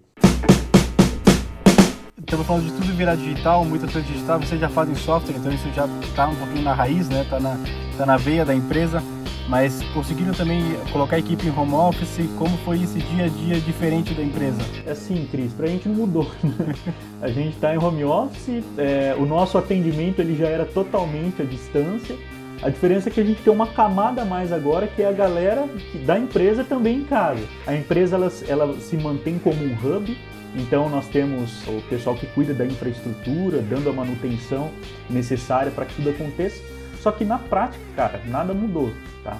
Estamos 2.22 2.46
falando 2.46 2.64
de 2.64 2.72
tudo 2.72 2.96
virar 2.96 3.14
digital, 3.16 3.64
muita 3.64 3.86
coisa 3.86 4.06
digital, 4.06 4.38
vocês 4.38 4.60
já 4.60 4.68
fazem 4.68 4.94
software, 4.94 5.36
então 5.36 5.52
isso 5.52 5.68
já 5.74 5.86
está 6.02 6.26
um 6.28 6.36
pouquinho 6.36 6.62
na 6.62 6.72
raiz, 6.72 7.08
né? 7.08 7.22
Está 7.22 7.38
na, 7.38 7.58
tá 7.98 8.06
na 8.06 8.16
veia 8.16 8.44
da 8.44 8.54
empresa 8.54 9.02
mas 9.48 9.82
conseguiram 9.92 10.32
também 10.32 10.62
colocar 10.92 11.16
a 11.16 11.18
equipe 11.18 11.46
em 11.46 11.50
home 11.50 11.74
office? 11.74 12.26
Como 12.38 12.56
foi 12.58 12.82
esse 12.82 13.00
dia 13.00 13.24
a 13.24 13.28
dia 13.28 13.60
diferente 13.60 14.14
da 14.14 14.22
empresa? 14.22 14.60
É 14.86 14.92
assim, 14.92 15.26
Cris, 15.30 15.52
para 15.52 15.66
a 15.66 15.68
gente 15.68 15.88
não 15.88 15.96
mudou. 15.96 16.30
Né? 16.42 16.74
a 17.20 17.28
gente 17.28 17.54
está 17.54 17.74
em 17.74 17.78
home 17.78 18.04
office, 18.04 18.62
é, 18.76 19.14
o 19.18 19.24
nosso 19.24 19.56
atendimento 19.56 20.20
ele 20.20 20.36
já 20.36 20.48
era 20.48 20.64
totalmente 20.64 21.40
à 21.42 21.44
distância. 21.44 22.16
A 22.62 22.68
diferença 22.68 23.08
é 23.08 23.12
que 23.12 23.20
a 23.20 23.24
gente 23.24 23.42
tem 23.42 23.52
uma 23.52 23.66
camada 23.66 24.22
a 24.22 24.24
mais 24.24 24.52
agora, 24.52 24.86
que 24.86 25.02
é 25.02 25.08
a 25.08 25.12
galera 25.12 25.68
da 26.06 26.18
empresa 26.18 26.62
também 26.62 26.98
em 26.98 27.04
casa. 27.04 27.42
A 27.66 27.74
empresa 27.74 28.16
ela, 28.16 28.32
ela 28.48 28.80
se 28.80 28.96
mantém 28.96 29.38
como 29.38 29.56
um 29.64 29.74
hub, 29.74 30.16
então 30.54 30.88
nós 30.88 31.08
temos 31.08 31.66
o 31.66 31.82
pessoal 31.88 32.16
que 32.16 32.26
cuida 32.26 32.52
da 32.52 32.66
infraestrutura, 32.66 33.62
dando 33.62 33.88
a 33.88 33.92
manutenção 33.92 34.70
necessária 35.08 35.70
para 35.70 35.84
que 35.84 35.94
tudo 35.96 36.10
aconteça. 36.10 36.62
Só 37.00 37.10
que 37.10 37.24
na 37.24 37.38
prática, 37.38 37.82
cara, 37.96 38.20
nada 38.28 38.54
mudou 38.54 38.92
tá? 39.22 39.38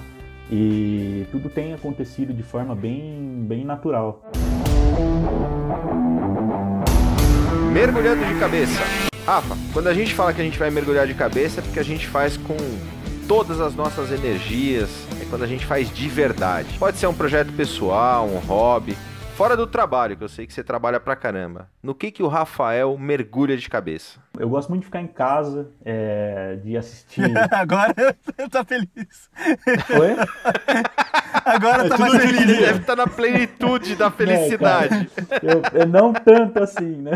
E 0.51 1.25
tudo 1.31 1.49
tem 1.49 1.73
acontecido 1.73 2.33
de 2.33 2.43
forma 2.43 2.75
bem, 2.75 3.43
bem 3.47 3.63
natural. 3.63 4.21
Mergulhando 7.71 8.25
de 8.25 8.39
cabeça. 8.39 8.81
Rafa, 9.25 9.57
quando 9.71 9.87
a 9.87 9.93
gente 9.93 10.13
fala 10.13 10.33
que 10.33 10.41
a 10.41 10.43
gente 10.43 10.59
vai 10.59 10.69
mergulhar 10.69 11.07
de 11.07 11.13
cabeça 11.13 11.61
é 11.61 11.63
porque 11.63 11.79
a 11.79 11.83
gente 11.83 12.07
faz 12.07 12.37
com 12.37 12.57
todas 13.27 13.61
as 13.61 13.73
nossas 13.73 14.11
energias, 14.11 14.89
é 15.21 15.25
quando 15.25 15.43
a 15.43 15.47
gente 15.47 15.65
faz 15.65 15.89
de 15.89 16.09
verdade. 16.09 16.77
Pode 16.77 16.97
ser 16.97 17.07
um 17.07 17.13
projeto 17.13 17.53
pessoal, 17.53 18.27
um 18.27 18.37
hobby, 18.39 18.97
Fora 19.35 19.57
do 19.57 19.65
trabalho, 19.65 20.15
que 20.15 20.23
eu 20.23 20.29
sei 20.29 20.45
que 20.45 20.53
você 20.53 20.63
trabalha 20.63 20.99
pra 20.99 21.15
caramba, 21.15 21.67
no 21.81 21.95
que 21.95 22.11
que 22.11 22.21
o 22.21 22.27
Rafael 22.27 22.95
mergulha 22.99 23.57
de 23.57 23.67
cabeça? 23.67 24.22
Eu 24.39 24.49
gosto 24.49 24.69
muito 24.69 24.81
de 24.81 24.87
ficar 24.87 25.01
em 25.01 25.07
casa, 25.07 25.69
é, 25.85 26.55
de 26.55 26.75
assistir. 26.75 27.31
Agora 27.53 27.93
eu 28.35 28.49
tô 28.49 28.65
feliz. 28.65 29.29
Oi? 29.99 30.15
Agora 31.45 31.83
eu 31.83 31.89
tô 31.89 31.97
mais 31.99 32.15
feliz. 32.15 32.41
Ele 32.41 32.55
deve 32.55 32.79
estar 32.79 32.95
na 32.95 33.05
plenitude 33.05 33.95
da 33.95 34.09
felicidade. 34.09 35.07
É, 35.29 35.35
eu, 35.43 35.81
eu, 35.81 35.87
não 35.87 36.13
tanto 36.13 36.63
assim, 36.63 36.95
né? 36.95 37.11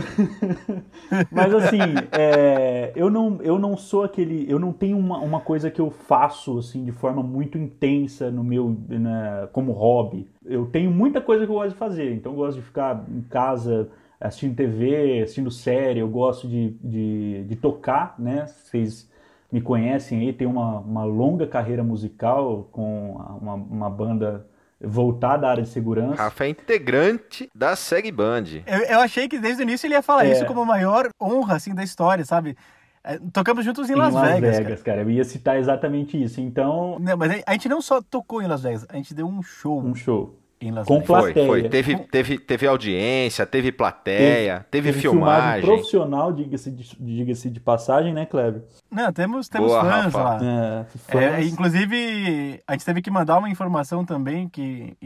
Mas 1.32 1.56
assim, 1.56 1.80
é, 2.12 2.92
eu, 2.96 3.10
não, 3.10 3.42
eu 3.42 3.58
não 3.58 3.76
sou 3.76 4.04
aquele. 4.04 4.46
Eu 4.48 4.60
não 4.60 4.72
tenho 4.72 4.96
uma, 4.96 5.18
uma 5.18 5.40
coisa 5.40 5.72
que 5.72 5.82
eu 5.82 5.90
faço 5.90 6.60
assim 6.60 6.86
de 6.86 6.92
forma 6.92 7.24
muito 7.24 7.58
intensa 7.58 8.30
no 8.30 8.44
meu. 8.44 8.78
Né, 8.88 9.48
como 9.52 9.72
hobby 9.72 10.30
eu 10.46 10.66
tenho 10.66 10.90
muita 10.90 11.20
coisa 11.20 11.46
que 11.46 11.52
eu 11.52 11.56
gosto 11.56 11.72
de 11.72 11.78
fazer, 11.78 12.14
então 12.14 12.32
eu 12.32 12.38
gosto 12.38 12.58
de 12.58 12.66
ficar 12.66 13.04
em 13.10 13.22
casa 13.22 13.90
assistindo 14.20 14.56
TV, 14.56 15.22
assistindo 15.22 15.52
série, 15.52 16.00
eu 16.00 16.08
gosto 16.08 16.48
de, 16.48 16.72
de, 16.84 17.44
de 17.46 17.56
tocar, 17.56 18.16
né? 18.18 18.48
Vocês 18.48 19.10
me 19.52 19.62
conhecem 19.62 20.20
aí, 20.20 20.34
tenho 20.34 20.50
uma, 20.50 20.80
uma 20.80 21.04
longa 21.04 21.48
carreira 21.48 21.84
musical 21.84 22.68
com 22.72 23.16
uma, 23.42 23.54
uma 23.54 23.90
banda 23.90 24.46
voltada 24.80 25.48
à 25.48 25.52
área 25.52 25.64
de 25.64 25.70
segurança. 25.70 26.22
Rafa 26.22 26.46
é 26.46 26.50
integrante 26.50 27.50
da 27.56 27.76
Seg 27.76 28.12
Band. 28.12 28.44
Eu, 28.66 28.80
eu, 28.80 29.00
achei 29.00 29.28
que 29.28 29.40
desde 29.40 29.62
o 29.62 29.64
início 29.64 29.88
ele 29.88 29.96
ia 29.96 30.02
falar 30.02 30.26
é. 30.26 30.32
isso 30.32 30.46
como 30.46 30.62
a 30.62 30.66
maior 30.66 31.10
honra 31.22 31.56
assim 31.56 31.74
da 31.74 31.84
história, 31.84 32.26
sabe? 32.26 32.56
É, 33.04 33.18
tocamos 33.32 33.64
juntos 33.64 33.90
em, 33.90 33.94
em 33.94 33.96
Las, 33.96 34.14
Las 34.14 34.28
Vegas. 34.28 34.58
Vegas 34.58 34.84
cara. 34.84 34.98
cara. 34.98 35.02
Eu 35.02 35.10
ia 35.10 35.24
citar 35.24 35.58
exatamente 35.58 36.22
isso. 36.22 36.42
Então. 36.42 36.98
Não, 37.00 37.16
mas 37.18 37.42
a 37.46 37.54
gente 37.54 37.70
não 37.70 37.82
só 37.82 38.02
tocou 38.02 38.42
em 38.42 38.48
Las 38.48 38.62
Vegas, 38.62 38.86
a 38.90 38.96
gente 38.98 39.14
deu 39.14 39.28
um 39.28 39.42
show. 39.42 39.82
Um 39.82 39.96
show. 39.96 40.37
Em 40.60 40.72
Las 40.72 40.88
Com 40.88 40.96
Vegas. 40.96 41.08
plateia. 41.08 41.48
Foi, 41.48 41.62
foi. 41.62 41.70
Teve, 41.70 41.98
teve, 42.08 42.40
teve 42.40 42.68
audiência, 42.68 43.46
teve 43.46 43.72
plateia, 43.72 44.66
teve, 44.72 44.88
teve 44.88 45.02
filmagem. 45.02 45.64
profissional, 45.64 46.34
diga-se 46.34 46.72
de, 46.72 46.98
diga 47.00 47.32
de 47.32 47.60
passagem, 47.60 48.12
né, 48.12 48.26
Kleber? 48.26 48.64
Não, 48.90 49.14
temos, 49.14 49.48
temos 49.48 49.70
Boa, 49.70 49.82
fãs 49.82 50.06
Rafa. 50.06 50.24
lá. 50.24 50.40
É, 50.44 50.86
fãs. 50.98 51.22
É, 51.22 51.44
inclusive, 51.44 52.60
a 52.68 52.72
gente 52.74 52.86
teve 52.86 53.04
que 53.04 53.12
mandar 53.12 53.38
uma 53.38 53.50
informação 53.50 54.04
também 54.04 54.50
que, 54.50 54.98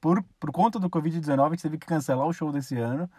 por, 0.00 0.22
por 0.38 0.52
conta 0.52 0.78
do 0.78 0.88
Covid-19, 0.88 1.46
a 1.46 1.50
gente 1.50 1.62
teve 1.62 1.76
que 1.78 1.86
cancelar 1.86 2.28
o 2.28 2.32
show 2.32 2.52
desse 2.52 2.78
ano. 2.78 3.10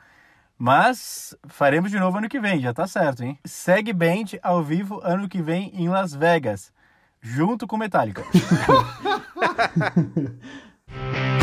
Mas 0.57 1.35
faremos 1.49 1.91
de 1.91 1.99
novo 1.99 2.17
ano 2.17 2.29
que 2.29 2.39
vem, 2.39 2.61
já 2.61 2.73
tá 2.73 2.87
certo, 2.87 3.21
hein? 3.21 3.37
Segue 3.43 3.91
Band 3.91 4.39
ao 4.41 4.63
vivo 4.63 5.01
ano 5.03 5.27
que 5.27 5.41
vem 5.41 5.69
em 5.75 5.89
Las 5.89 6.15
Vegas, 6.15 6.71
junto 7.19 7.67
com 7.67 7.75
Metallica. 7.75 8.23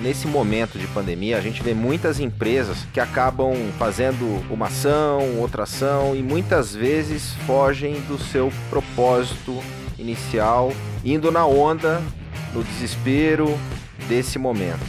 Nesse 0.00 0.28
momento 0.28 0.78
de 0.78 0.86
pandemia, 0.86 1.36
a 1.36 1.40
gente 1.40 1.62
vê 1.62 1.74
muitas 1.74 2.20
empresas 2.20 2.86
que 2.92 3.00
acabam 3.00 3.54
fazendo 3.78 4.24
uma 4.48 4.66
ação, 4.66 5.38
outra 5.40 5.64
ação 5.64 6.14
e 6.14 6.22
muitas 6.22 6.74
vezes 6.74 7.34
fogem 7.46 8.00
do 8.02 8.16
seu 8.16 8.52
propósito 8.70 9.60
inicial, 9.98 10.72
indo 11.04 11.32
na 11.32 11.44
onda, 11.44 12.00
no 12.54 12.62
desespero 12.62 13.58
desse 14.08 14.38
momento. 14.38 14.86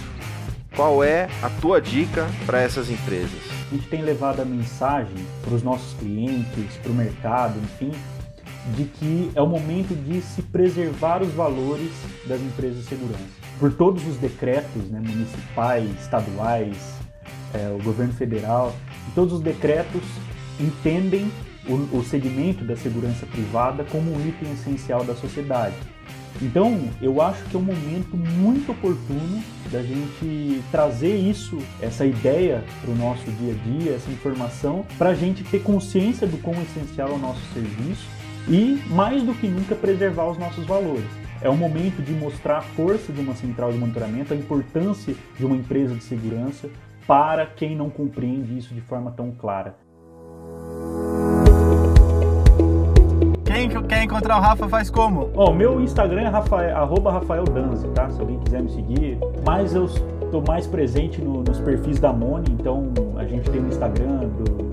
Qual 0.75 1.03
é 1.03 1.27
a 1.41 1.49
tua 1.49 1.81
dica 1.81 2.27
para 2.45 2.61
essas 2.61 2.89
empresas? 2.89 3.41
A 3.71 3.75
gente 3.75 3.87
tem 3.87 4.03
levado 4.03 4.41
a 4.41 4.45
mensagem 4.45 5.25
para 5.41 5.55
os 5.55 5.63
nossos 5.63 5.97
clientes, 5.97 6.77
para 6.83 6.91
o 6.91 6.95
mercado, 6.95 7.59
enfim, 7.59 7.91
de 8.75 8.85
que 8.85 9.31
é 9.35 9.41
o 9.41 9.47
momento 9.47 9.95
de 9.95 10.21
se 10.21 10.41
preservar 10.41 11.21
os 11.21 11.31
valores 11.33 11.91
das 12.25 12.41
empresas 12.41 12.83
de 12.83 12.89
segurança. 12.89 13.23
Por 13.59 13.73
todos 13.73 14.05
os 14.07 14.17
decretos 14.17 14.89
né, 14.89 14.99
municipais, 14.99 15.89
estaduais, 16.01 16.77
é, 17.53 17.69
o 17.69 17.81
governo 17.81 18.13
federal, 18.13 18.75
todos 19.15 19.33
os 19.33 19.41
decretos 19.41 20.01
entendem 20.59 21.31
o, 21.67 21.97
o 21.97 22.03
segmento 22.03 22.63
da 22.63 22.75
segurança 22.75 23.25
privada 23.25 23.83
como 23.85 24.13
um 24.13 24.27
item 24.27 24.51
essencial 24.53 25.03
da 25.03 25.15
sociedade. 25.15 25.75
Então, 26.39 26.87
eu 27.01 27.19
acho 27.19 27.43
que 27.45 27.55
é 27.55 27.59
um 27.59 27.63
momento 27.63 28.15
muito 28.15 28.71
oportuno 28.71 29.41
da 29.71 29.81
gente 29.81 30.61
trazer 30.69 31.15
isso, 31.15 31.57
essa 31.81 32.05
ideia 32.05 32.63
para 32.79 32.91
o 32.91 32.95
nosso 32.95 33.23
dia 33.31 33.53
a 33.53 33.55
dia, 33.55 33.95
essa 33.95 34.11
informação, 34.11 34.85
para 34.99 35.09
a 35.09 35.15
gente 35.15 35.43
ter 35.43 35.63
consciência 35.63 36.27
do 36.27 36.37
quão 36.37 36.55
essencial 36.61 37.09
é 37.09 37.13
o 37.13 37.17
nosso 37.17 37.41
serviço 37.53 38.16
e, 38.47 38.81
mais 38.89 39.23
do 39.23 39.33
que 39.33 39.47
nunca, 39.47 39.75
preservar 39.75 40.27
os 40.27 40.37
nossos 40.37 40.65
valores. 40.65 41.05
É 41.41 41.49
o 41.49 41.55
momento 41.55 42.01
de 42.01 42.13
mostrar 42.13 42.57
a 42.57 42.61
força 42.61 43.13
de 43.13 43.21
uma 43.21 43.35
central 43.35 43.71
de 43.71 43.77
monitoramento, 43.77 44.33
a 44.33 44.35
importância 44.35 45.15
de 45.37 45.45
uma 45.45 45.55
empresa 45.55 45.93
de 45.93 46.03
segurança 46.03 46.69
para 47.05 47.45
quem 47.45 47.75
não 47.75 47.89
compreende 47.89 48.57
isso 48.57 48.73
de 48.73 48.81
forma 48.81 49.11
tão 49.11 49.31
clara. 49.31 49.75
Quem 53.45 53.69
quer 53.83 54.03
encontrar 54.03 54.37
o 54.37 54.41
Rafa 54.41 54.67
faz 54.67 54.89
como? 54.89 55.31
Ó, 55.33 55.53
meu 55.53 55.81
Instagram 55.81 56.21
é 56.21 56.27
Rafael, 56.27 56.77
arroba 56.77 57.11
Rafael 57.11 57.43
Danzi, 57.45 57.87
tá? 57.89 58.09
Se 58.09 58.19
alguém 58.19 58.39
quiser 58.39 58.61
me 58.61 58.69
seguir. 58.69 59.17
Mas 59.45 59.73
eu 59.73 59.85
estou 59.85 60.43
mais 60.45 60.67
presente 60.67 61.21
no, 61.21 61.43
nos 61.43 61.59
perfis 61.59 61.99
da 61.99 62.11
Moni, 62.11 62.51
então 62.51 62.91
a 63.17 63.25
gente 63.25 63.49
tem 63.49 63.61
o 63.61 63.67
Instagram 63.67 64.27
do 64.27 64.66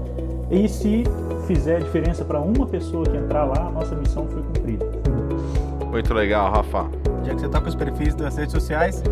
e 0.51 0.69
se 0.69 1.05
fizer 1.47 1.81
diferença 1.81 2.23
para 2.25 2.41
uma 2.41 2.67
pessoa 2.67 3.05
que 3.05 3.17
entrar 3.17 3.45
lá, 3.45 3.67
a 3.67 3.71
nossa 3.71 3.95
missão 3.97 4.27
foi 4.29 4.43
cumprida. 4.43 4.85
Muito 5.91 6.13
legal, 6.13 6.53
Rafa. 6.53 6.91
Já 7.25 7.35
que 7.35 7.41
você 7.41 7.47
está 7.47 7.61
com 7.61 7.69
os 7.69 7.75
perfis 7.75 8.15
das 8.15 8.37
redes 8.37 8.53
sociais, 8.53 9.03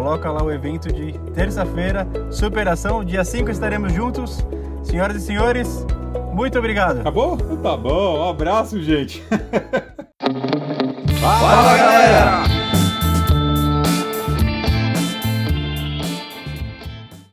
coloca 0.00 0.32
lá 0.32 0.42
o 0.42 0.50
evento 0.50 0.90
de 0.90 1.12
terça-feira, 1.34 2.08
superação, 2.30 3.04
dia 3.04 3.22
5 3.22 3.50
estaremos 3.50 3.92
juntos. 3.92 4.38
Senhoras 4.82 5.16
e 5.16 5.20
senhores, 5.20 5.86
muito 6.32 6.58
obrigado. 6.58 7.00
Acabou? 7.00 7.36
Tá 7.36 7.76
bom, 7.76 8.18
um 8.18 8.30
abraço, 8.30 8.82
gente. 8.82 9.22
Fala, 11.20 11.89